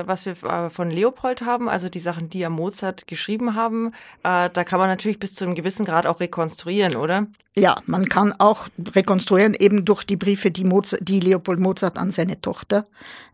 äh, 0.00 0.06
was 0.06 0.26
wir 0.26 0.32
äh, 0.44 0.70
von 0.70 0.90
Leopold 0.90 1.42
haben, 1.42 1.68
also 1.68 1.88
die 1.88 1.98
Sachen, 1.98 2.30
die 2.30 2.42
er 2.42 2.50
Mozart 2.50 3.06
geschrieben 3.06 3.54
haben, 3.54 3.88
äh, 4.22 4.48
da 4.50 4.64
kann 4.64 4.78
man 4.78 4.88
natürlich 4.88 5.18
bis 5.18 5.34
zu 5.34 5.44
einem 5.44 5.54
gewissen 5.54 5.84
Grad 5.84 6.06
auch 6.06 6.20
rekonstruieren, 6.20 6.96
oder? 6.96 7.26
Ja, 7.56 7.76
man 7.86 8.08
kann 8.08 8.32
auch 8.32 8.66
rekonstruieren, 8.96 9.54
eben 9.54 9.84
durch 9.84 10.02
die 10.02 10.16
Briefe, 10.16 10.50
die, 10.50 10.64
Mozart, 10.64 11.02
die 11.06 11.20
Leopold 11.20 11.60
Mozart 11.60 11.98
an 11.98 12.10
seine 12.10 12.40
Tochter 12.40 12.86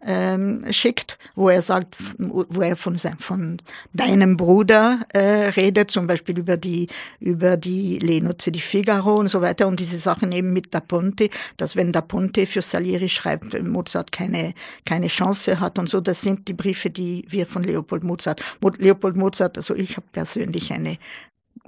ähm, 0.05 0.67
schickt, 0.71 1.19
wo 1.35 1.49
er 1.49 1.62
sagt, 1.62 1.97
wo 2.19 2.61
er 2.61 2.76
von, 2.76 2.97
sein, 2.97 3.17
von 3.17 3.62
deinem 3.95 4.37
Bruder 4.37 5.00
äh, 5.14 5.49
redet, 5.49 5.90
zum 5.90 6.07
Beispiel 6.07 6.38
über 6.38 6.59
die, 6.59 6.88
über 7.19 7.57
die 7.57 7.99
Lenoze 7.99 8.52
di 8.52 8.61
Figaro 8.61 9.17
und 9.17 9.29
so 9.29 9.40
weiter 9.40 9.67
und 9.67 9.81
diese 9.81 9.97
Sachen 9.97 10.33
eben 10.33 10.52
mit 10.52 10.75
Da 10.75 10.81
Ponte, 10.81 11.31
dass 11.57 11.75
wenn 11.75 11.90
Da 11.90 12.02
Ponte 12.02 12.47
für 12.47 12.61
Salieri 12.61 13.09
schreibt, 13.09 13.50
Mozart 13.69 14.12
keine, 14.12 14.54
keine 14.85 15.09
Chance 15.09 15.61
hat 15.61 15.78
und 15.78 15.88
so. 15.88 16.00
Das 16.00 16.23
sind 16.23 16.49
die 16.49 16.54
Briefe, 16.54 16.90
die 16.90 17.25
wir 17.28 17.47
von 17.47 17.62
Leopold 17.62 18.04
Mozart, 18.04 18.40
Leopold 18.78 19.16
Mozart, 19.16 19.57
also 19.57 19.75
ich 19.75 19.97
habe 19.97 20.07
persönlich 20.12 20.73
eine 20.73 20.99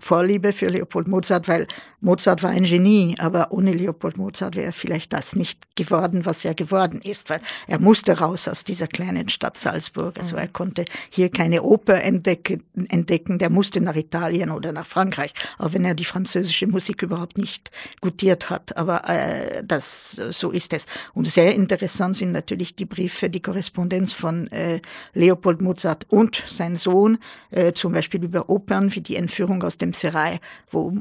Vorliebe 0.03 0.53
für 0.53 0.67
Leopold 0.67 1.07
Mozart, 1.07 1.47
weil 1.47 1.69
Mozart 2.01 2.43
war 2.43 2.51
ein 2.51 2.65
Genie, 2.65 3.15
aber 3.19 3.53
ohne 3.53 3.73
Leopold 3.73 4.17
Mozart 4.19 4.57
wäre 4.57 4.73
vielleicht 4.73 5.13
das 5.13 5.37
nicht 5.37 5.77
geworden, 5.77 6.27
was 6.27 6.45
er 6.45 6.55
geworden 6.55 7.01
ist, 7.01 7.31
weil 7.31 7.41
er 7.69 7.79
musste 7.79 8.19
raus 8.19 8.49
aus 8.49 8.65
dieser 8.65 8.89
kleinen 8.89 9.29
Stadt 9.29 9.57
Salzburg. 9.57 10.19
Also 10.19 10.35
er 10.35 10.49
konnte 10.49 10.85
hier 11.11 11.31
keine 11.31 11.63
Oper 11.63 12.03
entdecken, 12.03 12.65
entdecken, 12.89 13.39
der 13.39 13.51
musste 13.51 13.81
nach 13.81 13.95
Italien 13.95 14.51
oder 14.51 14.73
nach 14.73 14.87
Frankreich, 14.87 15.33
auch 15.59 15.73
wenn 15.73 15.85
er 15.85 15.95
die 15.95 16.05
französische 16.05 16.67
Musik 16.67 17.03
überhaupt 17.03 17.39
nicht 17.39 17.71
gutiert 18.01 18.51
hat. 18.51 18.77
Aber 18.77 19.09
äh, 19.09 19.63
das 19.65 20.21
so 20.31 20.51
ist 20.51 20.73
es. 20.73 20.87
Und 21.15 21.29
sehr 21.29 21.55
interessant 21.55 22.17
sind 22.17 22.33
natürlich 22.33 22.75
die 22.75 22.87
Briefe, 22.87 23.31
die 23.31 23.41
Korrespondenz 23.41 24.13
von 24.13 24.49
äh, 24.49 24.81
Leopold 25.15 25.63
Mozart 25.63 26.07
und 26.09 26.43
sein 26.47 26.75
Sohn, 26.75 27.19
äh, 27.53 27.73
zum 27.73 27.93
Beispiel 27.93 28.25
über 28.25 28.51
Opern 28.51 28.93
wie 28.97 29.01
die 29.01 29.15
Entführung 29.15 29.63
aus 29.63 29.79
dem 29.79 29.92
Serai, 29.93 30.41
wo 30.71 30.93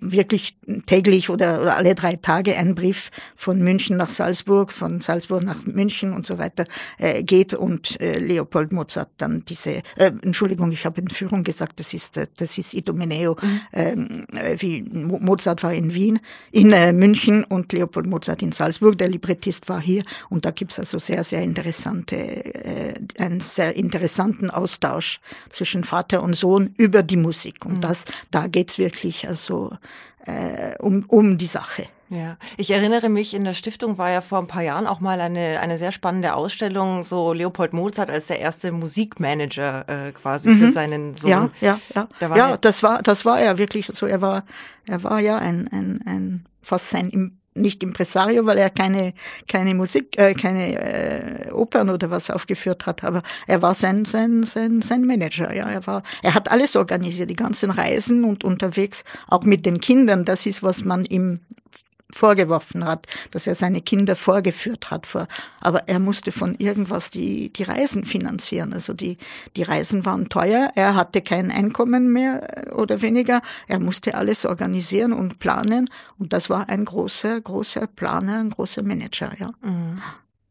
wirklich 0.00 0.56
täglich 0.86 1.30
oder, 1.30 1.60
oder 1.60 1.76
alle 1.76 1.94
drei 1.94 2.16
Tage 2.16 2.56
ein 2.56 2.74
Brief 2.74 3.10
von 3.36 3.60
München 3.62 3.96
nach 3.96 4.10
Salzburg, 4.10 4.72
von 4.72 5.00
Salzburg 5.00 5.42
nach 5.42 5.64
München 5.64 6.12
und 6.12 6.26
so 6.26 6.38
weiter 6.38 6.64
äh, 6.98 7.22
geht 7.22 7.54
und 7.54 8.00
äh, 8.00 8.18
Leopold 8.18 8.72
Mozart 8.72 9.10
dann 9.18 9.44
diese, 9.46 9.82
äh, 9.96 10.12
Entschuldigung, 10.22 10.72
ich 10.72 10.84
habe 10.84 11.00
in 11.00 11.08
Führung 11.08 11.44
gesagt, 11.44 11.80
das 11.80 11.94
ist 11.94 12.16
äh, 12.16 12.26
das 12.36 12.58
ist 12.58 12.74
Idomeneo, 12.74 13.36
mhm. 13.40 13.60
Ähm, 13.72 14.26
äh, 14.34 14.56
wie 14.58 14.82
Mozart 14.82 15.62
war 15.62 15.72
in 15.72 15.94
Wien, 15.94 16.20
in 16.50 16.72
äh, 16.72 16.92
München 16.92 17.44
und 17.44 17.72
Leopold 17.72 18.06
Mozart 18.06 18.42
in 18.42 18.52
Salzburg. 18.52 18.98
Der 18.98 19.08
Librettist 19.08 19.68
war 19.68 19.80
hier 19.80 20.02
und 20.28 20.44
da 20.44 20.50
gibt's 20.50 20.78
also 20.78 20.98
sehr 20.98 21.24
sehr 21.24 21.42
interessante 21.42 22.16
äh, 22.16 22.94
einen 23.18 23.40
sehr 23.40 23.76
interessanten 23.76 24.50
Austausch 24.50 25.20
zwischen 25.50 25.84
Vater 25.84 26.22
und 26.22 26.34
Sohn 26.34 26.74
über 26.76 27.02
die 27.02 27.16
Musik 27.16 27.64
und 27.64 27.76
mhm. 27.76 27.80
das 27.80 28.04
da 28.30 28.46
geht's 28.46 28.78
wirklich 28.78 29.28
also 29.28 29.69
äh, 30.26 30.76
um, 30.78 31.04
um 31.08 31.38
die 31.38 31.46
Sache. 31.46 31.86
Ja, 32.12 32.38
ich 32.56 32.72
erinnere 32.72 33.08
mich, 33.08 33.34
in 33.34 33.44
der 33.44 33.54
Stiftung 33.54 33.96
war 33.96 34.10
ja 34.10 34.20
vor 34.20 34.40
ein 34.40 34.48
paar 34.48 34.62
Jahren 34.62 34.88
auch 34.88 34.98
mal 34.98 35.20
eine, 35.20 35.60
eine 35.60 35.78
sehr 35.78 35.92
spannende 35.92 36.34
Ausstellung, 36.34 37.04
so 37.04 37.32
Leopold 37.32 37.72
Mozart 37.72 38.10
als 38.10 38.26
der 38.26 38.40
erste 38.40 38.72
Musikmanager 38.72 39.88
äh, 39.88 40.10
quasi 40.10 40.48
mhm. 40.48 40.58
für 40.58 40.70
seinen 40.72 41.16
Sohn. 41.16 41.30
Ja, 41.30 41.50
ja, 41.60 41.80
ja. 41.94 42.08
Da 42.18 42.34
ja, 42.34 42.56
das 42.56 42.82
war, 42.82 43.00
das 43.02 43.24
war 43.24 43.40
er 43.40 43.58
wirklich 43.58 43.86
so. 43.92 44.06
Er 44.06 44.20
war, 44.20 44.44
er 44.86 45.04
war 45.04 45.20
ja 45.20 45.38
ein, 45.38 45.68
ein, 45.68 46.02
ein 46.04 46.46
fast 46.62 46.90
sein 46.90 47.38
nicht 47.54 47.82
Impresario, 47.82 48.46
weil 48.46 48.58
er 48.58 48.70
keine 48.70 49.12
keine 49.48 49.74
Musik, 49.74 50.18
äh, 50.18 50.34
keine 50.34 51.48
äh, 51.48 51.52
Opern 51.52 51.90
oder 51.90 52.10
was 52.10 52.30
aufgeführt 52.30 52.86
hat, 52.86 53.04
aber 53.04 53.22
er 53.46 53.62
war 53.62 53.74
sein 53.74 54.04
sein 54.04 54.44
sein 54.44 54.82
sein 54.82 55.04
Manager. 55.04 55.52
Ja, 55.54 55.68
er 55.68 55.86
war, 55.86 56.02
er 56.22 56.34
hat 56.34 56.50
alles 56.50 56.76
organisiert, 56.76 57.30
die 57.30 57.36
ganzen 57.36 57.70
Reisen 57.70 58.24
und 58.24 58.44
unterwegs, 58.44 59.04
auch 59.28 59.42
mit 59.42 59.66
den 59.66 59.80
Kindern. 59.80 60.24
Das 60.24 60.46
ist 60.46 60.62
was 60.62 60.84
man 60.84 61.04
ihm 61.04 61.40
vorgeworfen 62.12 62.84
hat, 62.84 63.06
dass 63.30 63.46
er 63.46 63.54
seine 63.54 63.82
Kinder 63.82 64.16
vorgeführt 64.16 64.90
hat. 64.90 65.06
Aber 65.60 65.88
er 65.88 65.98
musste 65.98 66.32
von 66.32 66.54
irgendwas 66.56 67.10
die, 67.10 67.52
die 67.52 67.62
Reisen 67.62 68.04
finanzieren. 68.04 68.72
Also 68.72 68.92
die, 68.92 69.18
die 69.56 69.62
Reisen 69.62 70.04
waren 70.04 70.28
teuer. 70.28 70.70
Er 70.74 70.94
hatte 70.94 71.22
kein 71.22 71.50
Einkommen 71.50 72.12
mehr 72.12 72.68
äh, 72.68 72.70
oder 72.70 73.02
weniger. 73.02 73.42
Er 73.66 73.80
musste 73.80 74.14
alles 74.14 74.46
organisieren 74.46 75.12
und 75.12 75.38
planen. 75.38 75.88
Und 76.18 76.32
das 76.32 76.50
war 76.50 76.68
ein 76.68 76.84
großer, 76.84 77.40
großer 77.40 77.86
Planer, 77.86 78.38
ein 78.38 78.50
großer 78.50 78.82
Manager, 78.82 79.32
ja. 79.38 79.52
Mhm. 79.62 80.00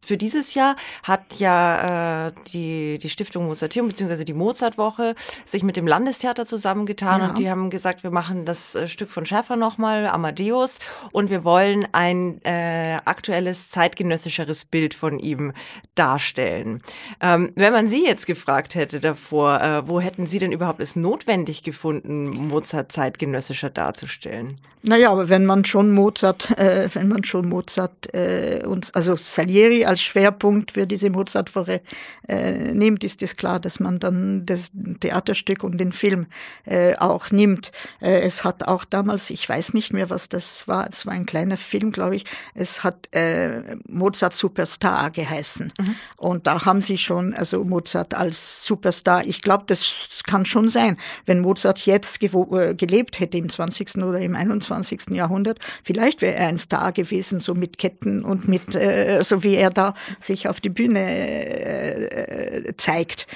Für 0.05 0.17
dieses 0.17 0.53
Jahr 0.53 0.75
hat 1.03 1.39
ja 1.39 2.27
äh, 2.27 2.31
die, 2.47 2.97
die 2.97 3.09
Stiftung 3.09 3.45
Mozarteum 3.45 3.87
bzw. 3.89 4.23
die 4.23 4.33
Mozartwoche 4.33 5.13
sich 5.45 5.61
mit 5.61 5.77
dem 5.77 5.85
Landestheater 5.85 6.45
zusammengetan 6.45 7.21
ja. 7.21 7.29
und 7.29 7.37
die 7.37 7.49
haben 7.49 7.69
gesagt, 7.69 8.03
wir 8.03 8.09
machen 8.09 8.45
das 8.45 8.75
äh, 8.75 8.87
Stück 8.87 9.11
von 9.11 9.25
Schäfer 9.25 9.55
nochmal, 9.55 10.07
Amadeus, 10.07 10.79
und 11.11 11.29
wir 11.29 11.43
wollen 11.43 11.87
ein 11.91 12.41
äh, 12.43 12.97
aktuelles, 13.05 13.69
zeitgenössischeres 13.69 14.65
Bild 14.65 14.93
von 14.93 15.19
ihm 15.19 15.53
darstellen. 15.95 16.81
Ähm, 17.21 17.51
wenn 17.55 17.73
man 17.73 17.87
Sie 17.87 18.05
jetzt 18.05 18.25
gefragt 18.25 18.75
hätte 18.75 18.99
davor, 18.99 19.61
äh, 19.61 19.87
wo 19.87 19.99
hätten 19.99 20.25
Sie 20.25 20.39
denn 20.39 20.51
überhaupt 20.51 20.79
es 20.79 20.95
notwendig 20.95 21.63
gefunden, 21.63 22.47
Mozart 22.47 22.91
zeitgenössischer 22.91 23.69
darzustellen? 23.69 24.59
Naja, 24.81 25.11
aber 25.11 25.27
wenn 25.27 25.45
man 25.45 25.65
schon 25.65 25.91
Mozart, 25.91 26.57
äh, 26.57 26.87
wenn 26.93 27.09
man 27.09 27.25
schon 27.25 27.49
Mozart 27.49 28.13
äh, 28.13 28.63
uns, 28.65 28.93
also 28.93 29.17
Salieri 29.17 29.85
als 29.89 30.01
Schwerpunkt 30.03 30.71
für 30.73 30.85
diese 30.85 31.09
Mozartwoche 31.09 31.81
äh, 32.27 32.73
nimmt, 32.73 33.03
ist 33.03 33.23
es 33.23 33.35
klar, 33.35 33.59
dass 33.59 33.79
man 33.79 33.99
dann 33.99 34.45
das 34.45 34.71
Theaterstück 34.99 35.63
und 35.63 35.79
den 35.79 35.91
Film 35.91 36.27
äh, 36.65 36.95
auch 36.95 37.31
nimmt. 37.31 37.71
Äh, 37.99 38.19
es 38.19 38.43
hat 38.43 38.67
auch 38.67 38.85
damals, 38.85 39.31
ich 39.31 39.49
weiß 39.49 39.73
nicht 39.73 39.91
mehr, 39.91 40.11
was 40.11 40.29
das 40.29 40.67
war, 40.67 40.87
es 40.87 41.07
war 41.07 41.13
ein 41.13 41.25
kleiner 41.25 41.57
Film, 41.57 41.91
glaube 41.91 42.17
ich, 42.17 42.25
es 42.53 42.83
hat 42.83 43.09
äh, 43.15 43.77
Mozart 43.87 44.33
Superstar 44.33 45.09
geheißen. 45.09 45.73
Mhm. 45.79 45.95
Und 46.17 46.45
da 46.45 46.65
haben 46.65 46.81
sie 46.81 46.99
schon, 46.99 47.33
also 47.33 47.63
Mozart 47.63 48.13
als 48.13 48.63
Superstar, 48.63 49.25
ich 49.25 49.41
glaube, 49.41 49.63
das 49.65 50.21
kann 50.27 50.45
schon 50.45 50.69
sein, 50.69 50.97
wenn 51.25 51.39
Mozart 51.39 51.85
jetzt 51.87 52.21
äh, 52.21 52.75
gelebt 52.75 53.19
hätte 53.19 53.39
im 53.39 53.49
20. 53.49 53.97
oder 54.03 54.19
im 54.19 54.35
21. 54.35 55.09
Jahrhundert, 55.09 55.57
vielleicht 55.83 56.21
wäre 56.21 56.35
er 56.35 56.47
ein 56.47 56.59
Star 56.59 56.91
gewesen, 56.91 57.39
so 57.39 57.55
mit 57.55 57.79
Ketten 57.79 58.23
und 58.23 58.47
mit, 58.47 58.75
äh, 58.75 59.23
so 59.23 59.43
wie 59.43 59.55
er 59.55 59.71
da 59.79 59.93
sich 60.19 60.47
auf 60.47 60.59
die 60.59 60.69
Bühne 60.69 60.99
äh, 60.99 62.73
zeigt. 62.77 63.27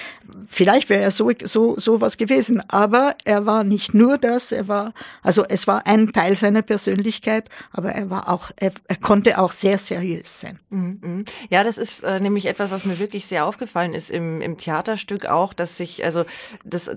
Vielleicht 0.48 0.90
wäre 0.90 1.02
er 1.02 1.10
so, 1.10 1.30
so, 1.42 1.74
so 1.78 2.00
was 2.00 2.16
gewesen, 2.16 2.62
aber 2.68 3.16
er 3.24 3.46
war 3.46 3.64
nicht 3.64 3.94
nur 3.94 4.18
das, 4.18 4.52
er 4.52 4.68
war, 4.68 4.92
also 5.22 5.44
es 5.48 5.66
war 5.66 5.86
ein 5.86 6.12
Teil 6.12 6.36
seiner 6.36 6.62
Persönlichkeit, 6.62 7.48
aber 7.72 7.92
er 7.92 8.10
war 8.10 8.28
auch, 8.28 8.50
er, 8.56 8.72
er 8.88 8.96
konnte 8.96 9.38
auch 9.38 9.52
sehr 9.52 9.78
seriös 9.78 10.40
sein. 10.40 10.58
Mhm, 10.70 10.98
mhm. 11.02 11.24
Ja, 11.48 11.64
das 11.64 11.78
ist 11.78 12.02
äh, 12.02 12.20
nämlich 12.20 12.46
etwas, 12.46 12.70
was 12.70 12.84
mir 12.84 12.98
wirklich 12.98 13.26
sehr 13.26 13.46
aufgefallen 13.46 13.94
ist 13.94 14.10
im, 14.10 14.40
im 14.40 14.58
Theaterstück 14.58 15.26
auch, 15.26 15.54
dass 15.54 15.76
sich, 15.76 16.04
also 16.04 16.24
das 16.64 16.90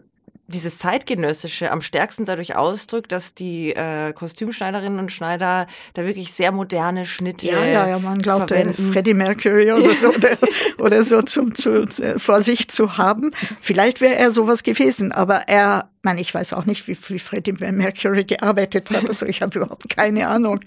dieses 0.48 0.78
zeitgenössische 0.78 1.72
am 1.72 1.82
stärksten 1.82 2.26
dadurch 2.26 2.56
ausdrückt, 2.56 3.12
dass 3.12 3.34
die 3.34 3.72
äh, 3.72 4.14
Kostümschneiderinnen 4.14 5.00
und 5.00 5.12
Schneider 5.12 5.68
da 5.94 6.06
wirklich 6.06 6.34
sehr 6.34 6.52
moderne 6.52 7.06
Schnitte 7.06 7.48
Ja, 7.48 7.66
ja, 7.66 7.88
ja, 7.88 8.00
man 8.00 8.20
glaubt, 8.20 8.52
äh, 8.52 8.74
Freddie 8.74 9.14
Mercury 9.14 9.72
oder 9.72 9.94
so 9.94 10.08
oder, 10.16 10.38
oder 10.78 11.04
so 11.04 11.22
zum, 11.22 11.54
zu, 11.54 11.86
vor 12.18 12.42
sich 12.42 12.70
zu 12.70 12.98
haben. 12.98 13.32
Vielleicht 13.62 14.00
wäre 14.00 14.16
er 14.16 14.32
sowas 14.32 14.64
gewesen, 14.64 15.12
aber 15.12 15.48
er 15.48 15.90
meine, 16.08 16.22
ich 16.22 16.34
weiß 16.34 16.54
auch 16.54 16.66
nicht, 16.66 16.88
wie, 16.88 16.98
wie 17.10 17.20
Freddie 17.20 17.52
Mercury 17.52 18.24
gearbeitet 18.24 18.90
hat. 18.92 19.10
Also 19.10 19.26
ich 19.26 19.42
habe 19.42 19.60
überhaupt 19.60 19.90
keine 19.90 20.30
Ahnung. 20.30 20.62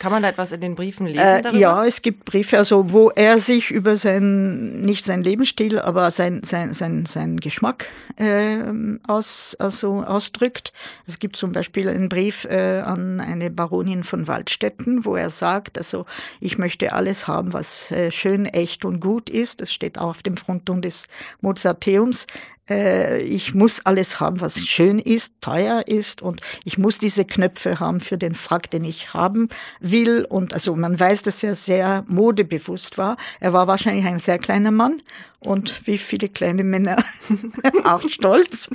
Kann 0.00 0.10
man 0.10 0.24
da 0.24 0.30
etwas 0.30 0.50
in 0.50 0.60
den 0.60 0.74
Briefen 0.74 1.06
lesen? 1.06 1.20
Äh, 1.20 1.56
ja, 1.56 1.84
es 1.86 2.02
gibt 2.02 2.24
Briefe, 2.24 2.58
also 2.58 2.90
wo 2.90 3.10
er 3.10 3.40
sich 3.40 3.70
über 3.70 3.96
sein, 3.96 4.80
nicht 4.80 5.04
sein 5.04 5.22
Lebensstil, 5.22 5.78
aber 5.78 6.10
sein, 6.10 6.40
sein, 6.42 6.74
sein, 6.74 7.06
sein 7.06 7.38
Geschmack 7.38 7.86
äh, 8.16 8.58
aus, 9.06 9.56
also 9.60 10.02
ausdrückt. 10.02 10.72
Es 11.06 11.20
gibt 11.20 11.36
zum 11.36 11.52
Beispiel 11.52 11.88
einen 11.88 12.08
Brief 12.08 12.44
äh, 12.46 12.80
an 12.80 13.20
eine 13.20 13.48
Baronin 13.48 14.02
von 14.02 14.26
Waldstätten, 14.26 15.04
wo 15.04 15.14
er 15.14 15.30
sagt, 15.30 15.78
also 15.78 16.04
ich 16.40 16.58
möchte 16.58 16.92
alles 16.92 17.28
haben, 17.28 17.52
was 17.52 17.92
äh, 17.92 18.10
schön, 18.10 18.44
echt 18.44 18.84
und 18.84 18.98
gut 18.98 19.30
ist. 19.30 19.60
Das 19.60 19.72
steht 19.72 19.98
auch 19.98 20.10
auf 20.10 20.22
dem 20.24 20.36
Frontton 20.36 20.82
des 20.82 21.06
Mozarteums 21.40 22.26
äh, 22.70 23.20
ich 23.22 23.54
muss 23.54 23.84
alles 23.84 24.20
haben, 24.20 24.40
was 24.40 24.64
schön 24.66 24.98
ist, 24.98 25.34
teuer 25.40 25.82
ist 25.86 26.22
und 26.22 26.40
ich 26.64 26.78
muss 26.78 26.98
diese 26.98 27.24
Knöpfe 27.24 27.80
haben 27.80 28.00
für 28.00 28.16
den 28.16 28.34
Frack, 28.34 28.70
den 28.70 28.84
ich 28.84 29.12
haben 29.12 29.48
will. 29.80 30.24
Und 30.28 30.54
also 30.54 30.76
man 30.76 30.98
weiß, 30.98 31.22
dass 31.22 31.42
er 31.42 31.54
sehr 31.54 32.04
modebewusst 32.06 32.96
war. 32.96 33.16
Er 33.40 33.52
war 33.52 33.66
wahrscheinlich 33.66 34.06
ein 34.06 34.20
sehr 34.20 34.38
kleiner 34.38 34.70
Mann 34.70 35.02
und 35.40 35.86
wie 35.86 35.98
viele 35.98 36.28
kleine 36.28 36.62
Männer 36.62 36.96
auch 37.84 38.08
stolz. 38.08 38.70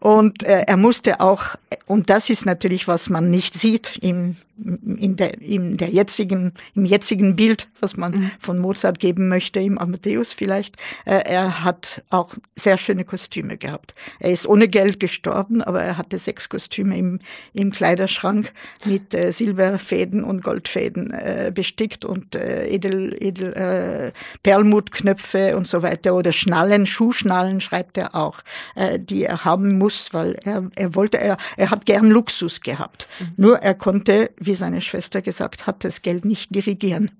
Und 0.00 0.42
äh, 0.42 0.64
er 0.66 0.76
musste 0.76 1.20
auch, 1.20 1.56
und 1.86 2.10
das 2.10 2.30
ist 2.30 2.46
natürlich, 2.46 2.88
was 2.88 3.10
man 3.10 3.30
nicht 3.30 3.54
sieht 3.54 3.98
im, 4.02 4.36
in, 4.58 5.16
der, 5.16 5.40
in 5.40 5.76
der 5.76 5.90
jetzigen, 5.90 6.52
im 6.74 6.84
jetzigen 6.84 7.36
Bild, 7.36 7.68
was 7.80 7.96
man 7.96 8.12
mhm. 8.12 8.30
von 8.38 8.58
Mozart 8.58 8.98
geben 8.98 9.28
möchte, 9.28 9.60
im 9.60 9.78
Amadeus 9.78 10.32
vielleicht, 10.32 10.76
äh, 11.04 11.22
er 11.24 11.62
hat 11.62 12.02
auch 12.10 12.34
sehr 12.56 12.78
schöne 12.78 13.04
Kostüme 13.04 13.56
gehabt. 13.56 13.94
Er 14.18 14.30
ist 14.30 14.46
ohne 14.46 14.68
Geld 14.68 14.98
gestorben, 15.00 15.62
aber 15.62 15.82
er 15.82 15.98
hatte 15.98 16.18
sechs 16.18 16.48
Kostüme 16.48 16.96
im, 16.96 17.20
im 17.52 17.70
Kleiderschrank 17.70 18.52
mit 18.84 19.14
äh, 19.14 19.30
Silberfäden 19.30 20.24
und 20.24 20.42
Goldfäden 20.42 21.12
äh, 21.12 21.52
bestickt 21.54 22.04
und 22.04 22.34
äh, 22.34 22.66
edel, 22.68 23.16
edel 23.20 23.52
äh, 23.52 24.12
Perlmuttknöpfe 24.42 25.56
und 25.56 25.66
so 25.66 25.82
weiter 25.82 26.14
oder 26.14 26.32
Schnallen, 26.32 26.86
Schuhschnallen 26.86 27.60
schreibt 27.60 27.98
er 27.98 28.14
auch, 28.14 28.40
äh, 28.74 28.98
die 28.98 29.24
er 29.24 29.44
haben 29.44 29.76
muss, 29.76 30.14
weil 30.14 30.34
er, 30.44 30.70
er 30.74 30.94
wollte, 30.94 31.18
er, 31.18 31.36
er 31.56 31.70
hat 31.70 31.84
gern 31.84 32.08
Luxus 32.08 32.60
gehabt. 32.60 33.08
Mhm. 33.18 33.26
Nur 33.36 33.58
er 33.58 33.74
konnte, 33.74 34.30
wie 34.46 34.54
seine 34.54 34.80
Schwester 34.80 35.22
gesagt 35.22 35.66
hat, 35.66 35.84
das 35.84 36.02
Geld 36.02 36.24
nicht 36.24 36.54
dirigieren. 36.54 37.10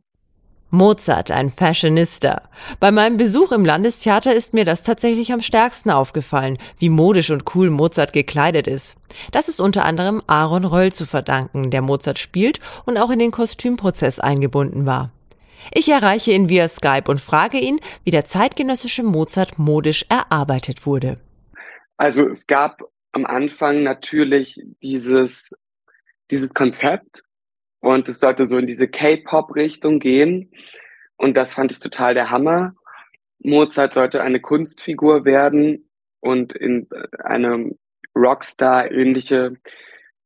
Mozart, 0.70 1.30
ein 1.30 1.50
Fashionista. 1.50 2.42
Bei 2.80 2.90
meinem 2.90 3.16
Besuch 3.16 3.52
im 3.52 3.64
Landestheater 3.64 4.34
ist 4.34 4.52
mir 4.52 4.64
das 4.64 4.82
tatsächlich 4.82 5.32
am 5.32 5.40
stärksten 5.40 5.90
aufgefallen, 5.90 6.58
wie 6.78 6.88
modisch 6.88 7.30
und 7.30 7.54
cool 7.54 7.70
Mozart 7.70 8.12
gekleidet 8.12 8.66
ist. 8.66 8.96
Das 9.30 9.48
ist 9.48 9.60
unter 9.60 9.84
anderem 9.84 10.22
Aaron 10.26 10.64
Röll 10.64 10.92
zu 10.92 11.06
verdanken, 11.06 11.70
der 11.70 11.82
Mozart 11.82 12.18
spielt 12.18 12.58
und 12.84 12.98
auch 12.98 13.10
in 13.10 13.20
den 13.20 13.30
Kostümprozess 13.30 14.18
eingebunden 14.18 14.86
war. 14.86 15.12
Ich 15.72 15.88
erreiche 15.88 16.32
ihn 16.32 16.48
via 16.48 16.68
Skype 16.68 17.04
und 17.08 17.20
frage 17.20 17.58
ihn, 17.58 17.80
wie 18.04 18.10
der 18.10 18.24
zeitgenössische 18.24 19.04
Mozart 19.04 19.58
modisch 19.58 20.04
erarbeitet 20.08 20.84
wurde. 20.84 21.18
Also 21.96 22.28
es 22.28 22.46
gab 22.46 22.82
am 23.12 23.24
Anfang 23.24 23.82
natürlich 23.82 24.60
dieses, 24.82 25.52
dieses 26.30 26.52
Konzept 26.52 27.22
und 27.80 28.08
es 28.08 28.20
sollte 28.20 28.46
so 28.46 28.58
in 28.58 28.66
diese 28.66 28.88
K-Pop-Richtung 28.88 30.00
gehen. 30.00 30.50
Und 31.16 31.36
das 31.36 31.54
fand 31.54 31.72
ich 31.72 31.80
total 31.80 32.14
der 32.14 32.30
Hammer. 32.30 32.74
Mozart 33.38 33.94
sollte 33.94 34.22
eine 34.22 34.40
Kunstfigur 34.40 35.24
werden 35.24 35.88
und 36.20 36.52
in 36.52 36.88
eine 37.22 37.76
Rockstar-ähnliche, 38.16 39.56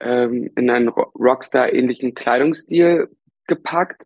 ähm, 0.00 0.50
in 0.56 0.70
einen 0.70 0.88
Rockstar-ähnlichen 0.88 2.14
Kleidungsstil 2.14 3.08
gepackt. 3.46 4.02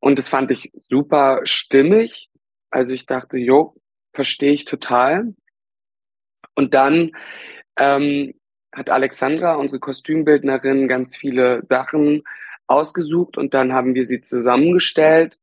Und 0.00 0.18
das 0.18 0.28
fand 0.28 0.50
ich 0.50 0.70
super 0.74 1.40
stimmig. 1.44 2.30
Also 2.70 2.94
ich 2.94 3.06
dachte, 3.06 3.36
jo, 3.36 3.74
verstehe 4.12 4.52
ich 4.52 4.64
total. 4.64 5.34
Und 6.54 6.74
dann 6.74 7.12
ähm, 7.76 8.34
hat 8.78 8.90
Alexandra, 8.90 9.54
unsere 9.54 9.80
Kostümbildnerin, 9.80 10.88
ganz 10.88 11.16
viele 11.16 11.62
Sachen 11.66 12.22
ausgesucht 12.66 13.36
und 13.36 13.54
dann 13.54 13.72
haben 13.72 13.94
wir 13.94 14.06
sie 14.06 14.20
zusammengestellt 14.20 15.38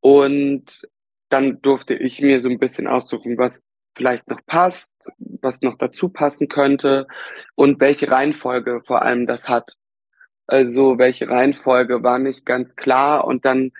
und 0.00 0.88
dann 1.28 1.62
durfte 1.62 1.94
ich 1.94 2.20
mir 2.20 2.40
so 2.40 2.50
ein 2.50 2.58
bisschen 2.58 2.86
aussuchen, 2.86 3.38
was 3.38 3.64
vielleicht 3.94 4.28
noch 4.28 4.40
passt, 4.46 5.10
was 5.18 5.62
noch 5.62 5.76
dazu 5.76 6.08
passen 6.08 6.48
könnte 6.48 7.06
und 7.54 7.80
welche 7.80 8.10
Reihenfolge 8.10 8.82
vor 8.84 9.02
allem 9.02 9.26
das 9.26 9.48
hat. 9.48 9.76
Also 10.46 10.98
welche 10.98 11.28
Reihenfolge 11.28 12.02
war 12.02 12.18
nicht 12.18 12.44
ganz 12.44 12.76
klar 12.76 13.26
und 13.26 13.44
dann 13.44 13.72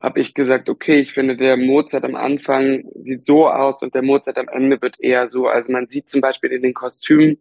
habe 0.00 0.20
ich 0.20 0.32
gesagt, 0.32 0.70
okay, 0.70 1.00
ich 1.00 1.12
finde 1.12 1.36
der 1.36 1.58
Mozart 1.58 2.04
am 2.04 2.16
Anfang 2.16 2.84
sieht 3.00 3.22
so 3.22 3.48
aus 3.48 3.82
und 3.82 3.94
der 3.94 4.02
Mozart 4.02 4.38
am 4.38 4.48
Ende 4.48 4.80
wird 4.80 4.98
eher 4.98 5.28
so. 5.28 5.46
Also 5.46 5.70
man 5.70 5.88
sieht 5.88 6.08
zum 6.08 6.22
Beispiel 6.22 6.52
in 6.52 6.62
den 6.62 6.72
Kostümen, 6.72 7.38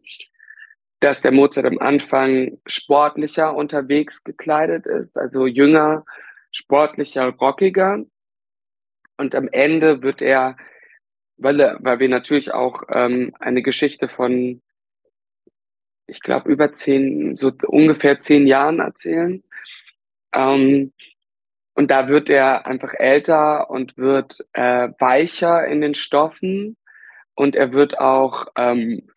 dass 0.99 1.21
der 1.21 1.31
Mozart 1.31 1.65
am 1.65 1.79
Anfang 1.79 2.59
sportlicher 2.65 3.55
unterwegs 3.55 4.23
gekleidet 4.23 4.85
ist, 4.85 5.17
also 5.17 5.45
jünger, 5.45 6.05
sportlicher, 6.51 7.29
rockiger. 7.29 8.03
Und 9.17 9.35
am 9.35 9.47
Ende 9.49 10.01
wird 10.03 10.21
er, 10.21 10.57
weil, 11.37 11.77
weil 11.79 11.99
wir 11.99 12.09
natürlich 12.09 12.53
auch 12.53 12.83
ähm, 12.89 13.33
eine 13.39 13.61
Geschichte 13.61 14.09
von, 14.09 14.61
ich 16.07 16.21
glaube, 16.21 16.51
über 16.51 16.73
zehn, 16.73 17.37
so 17.37 17.51
ungefähr 17.67 18.19
zehn 18.19 18.45
Jahren 18.47 18.79
erzählen. 18.79 19.43
Ähm, 20.33 20.93
und 21.75 21.91
da 21.91 22.09
wird 22.09 22.29
er 22.29 22.67
einfach 22.67 22.93
älter 22.93 23.69
und 23.69 23.97
wird 23.97 24.45
äh, 24.51 24.89
weicher 24.99 25.65
in 25.65 25.79
den 25.79 25.93
Stoffen 25.93 26.75
und 27.35 27.55
er 27.55 27.71
wird 27.71 27.99
auch 27.99 28.47
ähm, 28.57 29.07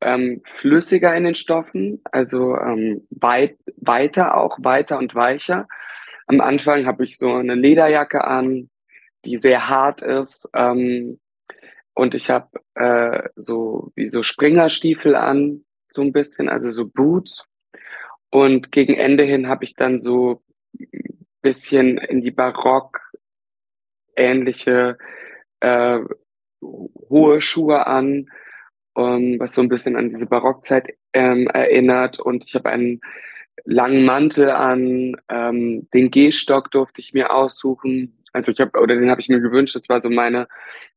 ähm, 0.00 0.42
flüssiger 0.44 1.14
in 1.14 1.24
den 1.24 1.34
Stoffen, 1.34 2.02
also 2.10 2.56
ähm, 2.56 3.06
weit, 3.10 3.58
weiter 3.76 4.36
auch, 4.36 4.58
weiter 4.62 4.98
und 4.98 5.14
weicher. 5.14 5.68
Am 6.26 6.40
Anfang 6.40 6.86
habe 6.86 7.04
ich 7.04 7.18
so 7.18 7.32
eine 7.32 7.54
Lederjacke 7.54 8.24
an, 8.24 8.70
die 9.24 9.36
sehr 9.36 9.68
hart 9.68 10.02
ist. 10.02 10.50
Ähm, 10.54 11.20
und 11.94 12.14
ich 12.14 12.30
habe 12.30 12.48
äh, 12.74 13.28
so 13.36 13.92
wie 13.94 14.08
so 14.08 14.22
Springerstiefel 14.22 15.16
an, 15.16 15.64
so 15.88 16.02
ein 16.02 16.12
bisschen, 16.12 16.48
also 16.48 16.70
so 16.70 16.86
Boots. 16.86 17.46
Und 18.30 18.70
gegen 18.70 18.94
Ende 18.94 19.24
hin 19.24 19.48
habe 19.48 19.64
ich 19.64 19.74
dann 19.74 20.00
so 20.00 20.42
bisschen 21.42 21.98
in 21.98 22.20
die 22.20 22.30
Barock 22.30 23.00
ähnliche 24.16 24.98
äh, 25.60 26.00
hohe 26.62 27.40
Schuhe 27.40 27.86
an 27.86 28.30
ähm, 28.96 29.36
was 29.38 29.54
so 29.54 29.62
ein 29.62 29.68
bisschen 29.68 29.96
an 29.96 30.10
diese 30.10 30.26
Barockzeit 30.26 30.94
ähm, 31.12 31.46
erinnert. 31.48 32.20
Und 32.20 32.44
ich 32.44 32.54
habe 32.54 32.70
einen 32.70 33.00
langen 33.64 34.04
Mantel 34.04 34.50
an, 34.50 35.16
ähm, 35.28 35.88
den 35.92 36.10
Gehstock 36.10 36.70
durfte 36.70 37.00
ich 37.00 37.12
mir 37.14 37.34
aussuchen. 37.34 38.16
Also 38.32 38.52
ich 38.52 38.60
habe, 38.60 38.78
oder 38.78 38.96
den 38.96 39.10
habe 39.10 39.20
ich 39.20 39.28
mir 39.28 39.40
gewünscht, 39.40 39.74
das 39.74 39.88
war 39.88 40.02
so 40.02 40.08
meine 40.08 40.46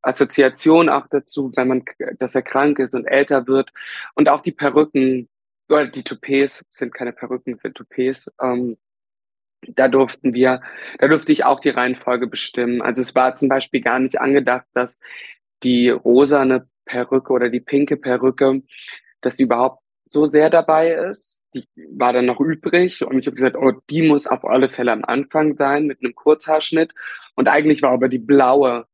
Assoziation 0.01 0.89
auch 0.89 1.08
dazu, 1.08 1.51
wenn 1.56 1.67
man, 1.67 1.84
dass 2.19 2.36
er 2.36 2.43
krank 2.43 2.79
ist 2.79 2.93
und 2.93 3.06
älter 3.06 3.47
wird. 3.47 3.71
Und 4.15 4.29
auch 4.29 4.41
die 4.41 4.51
Perücken, 4.51 5.29
oder 5.69 5.88
die 5.88 6.03
Toupets, 6.03 6.65
sind 6.69 6.93
keine 6.93 7.13
Perücken, 7.13 7.58
sind 7.58 7.75
Toupets, 7.75 8.32
ähm, 8.41 8.77
da 9.67 9.88
durften 9.88 10.34
wir, 10.34 10.62
da 10.99 11.08
durfte 11.08 11.32
ich 11.32 11.45
auch 11.45 11.60
die 11.60 11.69
Reihenfolge 11.69 12.27
bestimmen. 12.27 12.82
Also 12.82 13.01
es 13.01 13.15
war 13.15 13.36
zum 13.36 13.49
Beispiel 13.49 13.82
gar 13.82 13.99
nicht 13.99 14.19
angedacht, 14.19 14.65
dass 14.73 14.99
die 15.63 15.89
rosane 15.89 16.67
Perücke 16.85 17.33
oder 17.33 17.49
die 17.49 17.59
pinke 17.59 17.97
Perücke, 17.97 18.61
dass 19.21 19.37
sie 19.37 19.43
überhaupt 19.43 19.83
so 20.05 20.25
sehr 20.25 20.49
dabei 20.49 20.91
ist. 20.91 21.41
Die 21.53 21.65
war 21.97 22.13
dann 22.13 22.25
noch 22.25 22.39
übrig 22.39 23.03
und 23.05 23.19
ich 23.19 23.27
habe 23.27 23.35
gesagt, 23.35 23.55
oh, 23.55 23.71
die 23.89 24.01
muss 24.01 24.27
auf 24.27 24.43
alle 24.45 24.69
Fälle 24.69 24.91
am 24.91 25.05
Anfang 25.05 25.55
sein 25.55 25.85
mit 25.85 26.03
einem 26.03 26.15
Kurzhaarschnitt. 26.15 26.93
Und 27.35 27.47
eigentlich 27.47 27.81
war 27.81 27.91
aber 27.91 28.09
die 28.09 28.19
blaue 28.19 28.85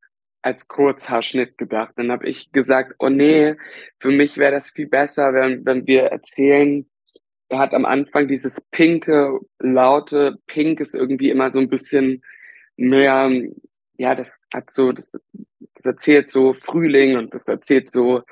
als 0.42 0.68
Kurzhaarschnitt 0.68 1.58
gedacht. 1.58 1.94
Dann 1.96 2.12
habe 2.12 2.28
ich 2.28 2.52
gesagt, 2.52 2.96
oh 3.00 3.10
nee, 3.10 3.56
für 4.00 4.12
mich 4.12 4.38
wäre 4.38 4.52
das 4.52 4.70
viel 4.70 4.88
besser, 4.88 5.34
wenn, 5.34 5.66
wenn 5.66 5.88
wir 5.88 6.04
erzählen, 6.04 6.86
er 7.50 7.60
hat 7.60 7.74
am 7.74 7.86
Anfang 7.86 8.28
dieses 8.28 8.62
pinke, 8.72 9.40
laute 9.58 10.38
Pink 10.46 10.80
ist 10.80 10.94
irgendwie 10.94 11.32
immer 11.32 11.52
so 11.52 11.60
ein 11.60 11.70
bisschen 11.70 12.24
mehr, 12.78 13.32
ja, 13.98 14.16
das 14.16 14.34
hat 14.54 14.72
so, 14.72 14.92
das 14.92 15.12
das 15.80 15.86
erzählt 15.86 16.30
so 16.30 16.54
Frühling 16.54 17.16
und 17.16 17.34
das 17.34 17.48
erzählt 17.48 17.90
so 17.90 18.24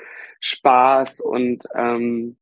Spaß 0.41 1.21
und 1.21 1.63
ähm, 1.73 2.35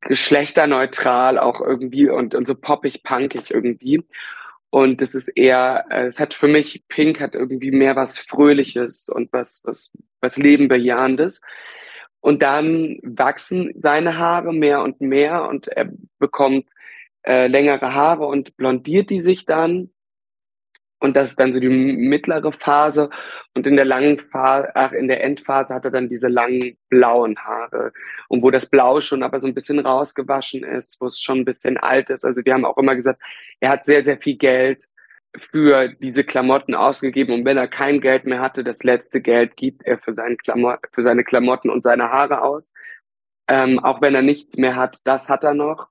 geschlechterneutral 0.00 1.38
auch 1.38 1.60
irgendwie 1.60 2.08
und, 2.08 2.34
und 2.34 2.46
so 2.46 2.54
poppig, 2.54 3.02
punkig 3.02 3.50
irgendwie. 3.50 4.02
Und 4.70 5.02
das 5.02 5.14
ist 5.14 5.28
eher, 5.28 5.84
äh, 5.90 6.06
es 6.06 6.18
hat 6.18 6.32
für 6.32 6.48
mich, 6.48 6.84
Pink 6.88 7.20
hat 7.20 7.34
irgendwie 7.34 7.70
mehr 7.70 7.96
was 7.96 8.18
Fröhliches 8.18 9.10
und 9.10 9.30
was, 9.32 9.60
was, 9.64 9.92
was 10.20 10.38
Lebenbejahendes. 10.38 11.42
Und 12.20 12.40
dann 12.40 12.98
wachsen 13.02 13.72
seine 13.74 14.16
Haare 14.16 14.54
mehr 14.54 14.82
und 14.82 15.02
mehr 15.02 15.46
und 15.46 15.68
er 15.68 15.92
bekommt 16.18 16.70
äh, 17.24 17.46
längere 17.46 17.94
Haare 17.94 18.26
und 18.26 18.56
blondiert 18.56 19.10
die 19.10 19.20
sich 19.20 19.44
dann 19.44 19.90
und 21.04 21.14
das 21.14 21.30
ist 21.30 21.38
dann 21.38 21.52
so 21.52 21.60
die 21.60 21.68
mittlere 21.68 22.50
Phase. 22.50 23.10
Und 23.54 23.66
in 23.66 23.76
der 23.76 23.84
langen 23.84 24.18
Phase, 24.18 24.74
ach, 24.74 24.92
in 24.92 25.06
der 25.06 25.22
Endphase 25.22 25.74
hat 25.74 25.84
er 25.84 25.90
dann 25.90 26.08
diese 26.08 26.28
langen 26.28 26.78
blauen 26.88 27.36
Haare. 27.38 27.92
Und 28.28 28.42
wo 28.42 28.50
das 28.50 28.70
Blau 28.70 29.02
schon 29.02 29.22
aber 29.22 29.38
so 29.38 29.46
ein 29.46 29.52
bisschen 29.52 29.80
rausgewaschen 29.80 30.64
ist, 30.64 30.98
wo 31.02 31.06
es 31.06 31.20
schon 31.20 31.40
ein 31.40 31.44
bisschen 31.44 31.76
alt 31.76 32.08
ist. 32.08 32.24
Also 32.24 32.42
wir 32.42 32.54
haben 32.54 32.64
auch 32.64 32.78
immer 32.78 32.96
gesagt, 32.96 33.20
er 33.60 33.68
hat 33.68 33.84
sehr, 33.84 34.02
sehr 34.02 34.18
viel 34.18 34.36
Geld 34.38 34.84
für 35.36 35.90
diese 36.00 36.24
Klamotten 36.24 36.74
ausgegeben. 36.74 37.34
Und 37.34 37.44
wenn 37.44 37.58
er 37.58 37.68
kein 37.68 38.00
Geld 38.00 38.24
mehr 38.24 38.40
hatte, 38.40 38.64
das 38.64 38.82
letzte 38.82 39.20
Geld 39.20 39.56
gibt 39.56 39.84
er 39.84 39.98
für, 39.98 40.14
seinen 40.14 40.38
Klamot 40.38 40.78
für 40.92 41.02
seine 41.02 41.22
Klamotten 41.22 41.68
und 41.68 41.84
seine 41.84 42.10
Haare 42.10 42.40
aus. 42.40 42.72
Ähm, 43.46 43.78
auch 43.78 44.00
wenn 44.00 44.14
er 44.14 44.22
nichts 44.22 44.56
mehr 44.56 44.74
hat, 44.74 45.00
das 45.04 45.28
hat 45.28 45.44
er 45.44 45.52
noch. 45.52 45.88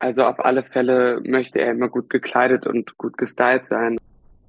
Also 0.00 0.24
auf 0.24 0.44
alle 0.44 0.64
Fälle 0.64 1.20
möchte 1.24 1.60
er 1.60 1.70
immer 1.70 1.88
gut 1.88 2.10
gekleidet 2.10 2.66
und 2.66 2.98
gut 2.98 3.16
gestylt 3.16 3.66
sein. 3.66 3.96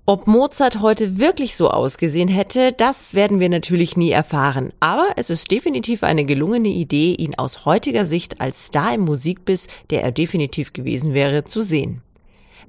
Ob 0.10 0.26
Mozart 0.26 0.82
heute 0.82 1.20
wirklich 1.20 1.56
so 1.56 1.70
ausgesehen 1.70 2.30
hätte, 2.30 2.72
das 2.72 3.14
werden 3.14 3.40
wir 3.40 3.48
natürlich 3.48 3.96
nie 3.96 4.10
erfahren. 4.10 4.74
Aber 4.80 5.06
es 5.18 5.30
ist 5.30 5.52
definitiv 5.52 6.02
eine 6.02 6.26
gelungene 6.26 6.70
Idee, 6.70 7.14
ihn 7.14 7.36
aus 7.38 7.64
heutiger 7.64 8.06
Sicht 8.06 8.42
als 8.42 8.66
Star 8.66 8.96
im 8.96 9.02
Musikbiss, 9.02 9.68
der 9.92 10.02
er 10.02 10.12
definitiv 10.12 10.74
gewesen 10.74 11.14
wäre, 11.14 11.44
zu 11.44 11.62
sehen. 11.62 12.02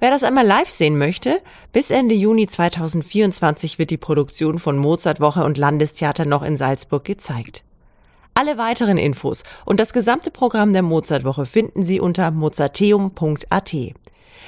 Wer 0.01 0.11
das 0.11 0.23
einmal 0.23 0.47
live 0.47 0.69
sehen 0.69 0.99
möchte, 0.99 1.41
bis 1.73 1.91
Ende 1.91 2.15
Juni 2.15 2.47
2024 2.47 3.79
wird 3.79 3.89
die 3.89 3.97
Produktion 3.97 4.59
von 4.59 4.77
Mozartwoche 4.77 5.43
und 5.43 5.57
Landestheater 5.57 6.27
noch 6.27 6.43
in 6.43 6.59
Salzburg 6.59 7.05
gezeigt. 7.05 7.65
Alle 8.35 8.59
weiteren 8.59 8.99
Infos 8.99 9.45
und 9.65 9.81
das 9.81 9.95
gesamte 9.95 10.31
Programm 10.31 10.75
der 10.75 10.83
Mozartwoche 10.83 11.47
finden 11.47 11.85
Sie 11.85 12.01
unter 12.01 12.33
mozarteum.at. 12.33 13.75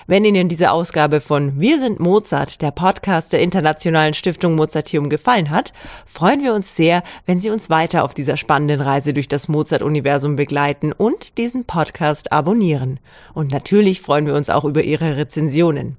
Wenn 0.07 0.25
Ihnen 0.25 0.49
diese 0.49 0.73
Ausgabe 0.73 1.21
von 1.21 1.61
Wir 1.61 1.79
sind 1.79 2.01
Mozart, 2.01 2.61
der 2.61 2.71
Podcast 2.71 3.33
der 3.33 3.41
Internationalen 3.41 4.15
Stiftung 4.15 4.55
Mozarteum 4.55 5.09
gefallen 5.09 5.51
hat, 5.51 5.73
freuen 6.07 6.43
wir 6.43 6.55
uns 6.55 6.75
sehr, 6.75 7.03
wenn 7.27 7.41
Sie 7.41 7.51
uns 7.51 7.71
weiter 7.71 8.05
auf 8.05 8.15
dieser 8.15 8.37
spannenden 8.37 8.81
Reise 8.81 9.13
durch 9.13 9.29
das 9.29 9.49
Mozart-Universum 9.49 10.37
begleiten 10.37 10.93
und 10.93 11.39
diesen 11.39 11.65
Podcast 11.65 12.33
abonnieren. 12.33 12.99
Und 13.35 13.51
natürlich 13.51 14.01
freuen 14.01 14.27
wir 14.27 14.35
uns 14.35 14.51
auch 14.51 14.65
über 14.65 14.83
Ihre 14.83 15.17
Rezensionen. 15.17 15.97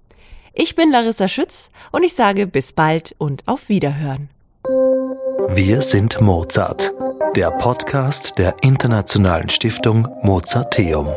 Ich 0.54 0.76
bin 0.76 0.92
Larissa 0.92 1.28
Schütz 1.28 1.72
und 1.92 2.04
ich 2.04 2.14
sage 2.14 2.46
bis 2.46 2.74
bald 2.74 3.16
und 3.18 3.48
auf 3.48 3.70
Wiederhören. 3.70 4.30
Wir 5.50 5.82
sind 5.82 6.22
Mozart, 6.22 6.94
der 7.36 7.52
Podcast 7.52 8.38
der 8.38 8.56
Internationalen 8.62 9.50
Stiftung 9.50 10.08
Mozarteum. 10.22 11.08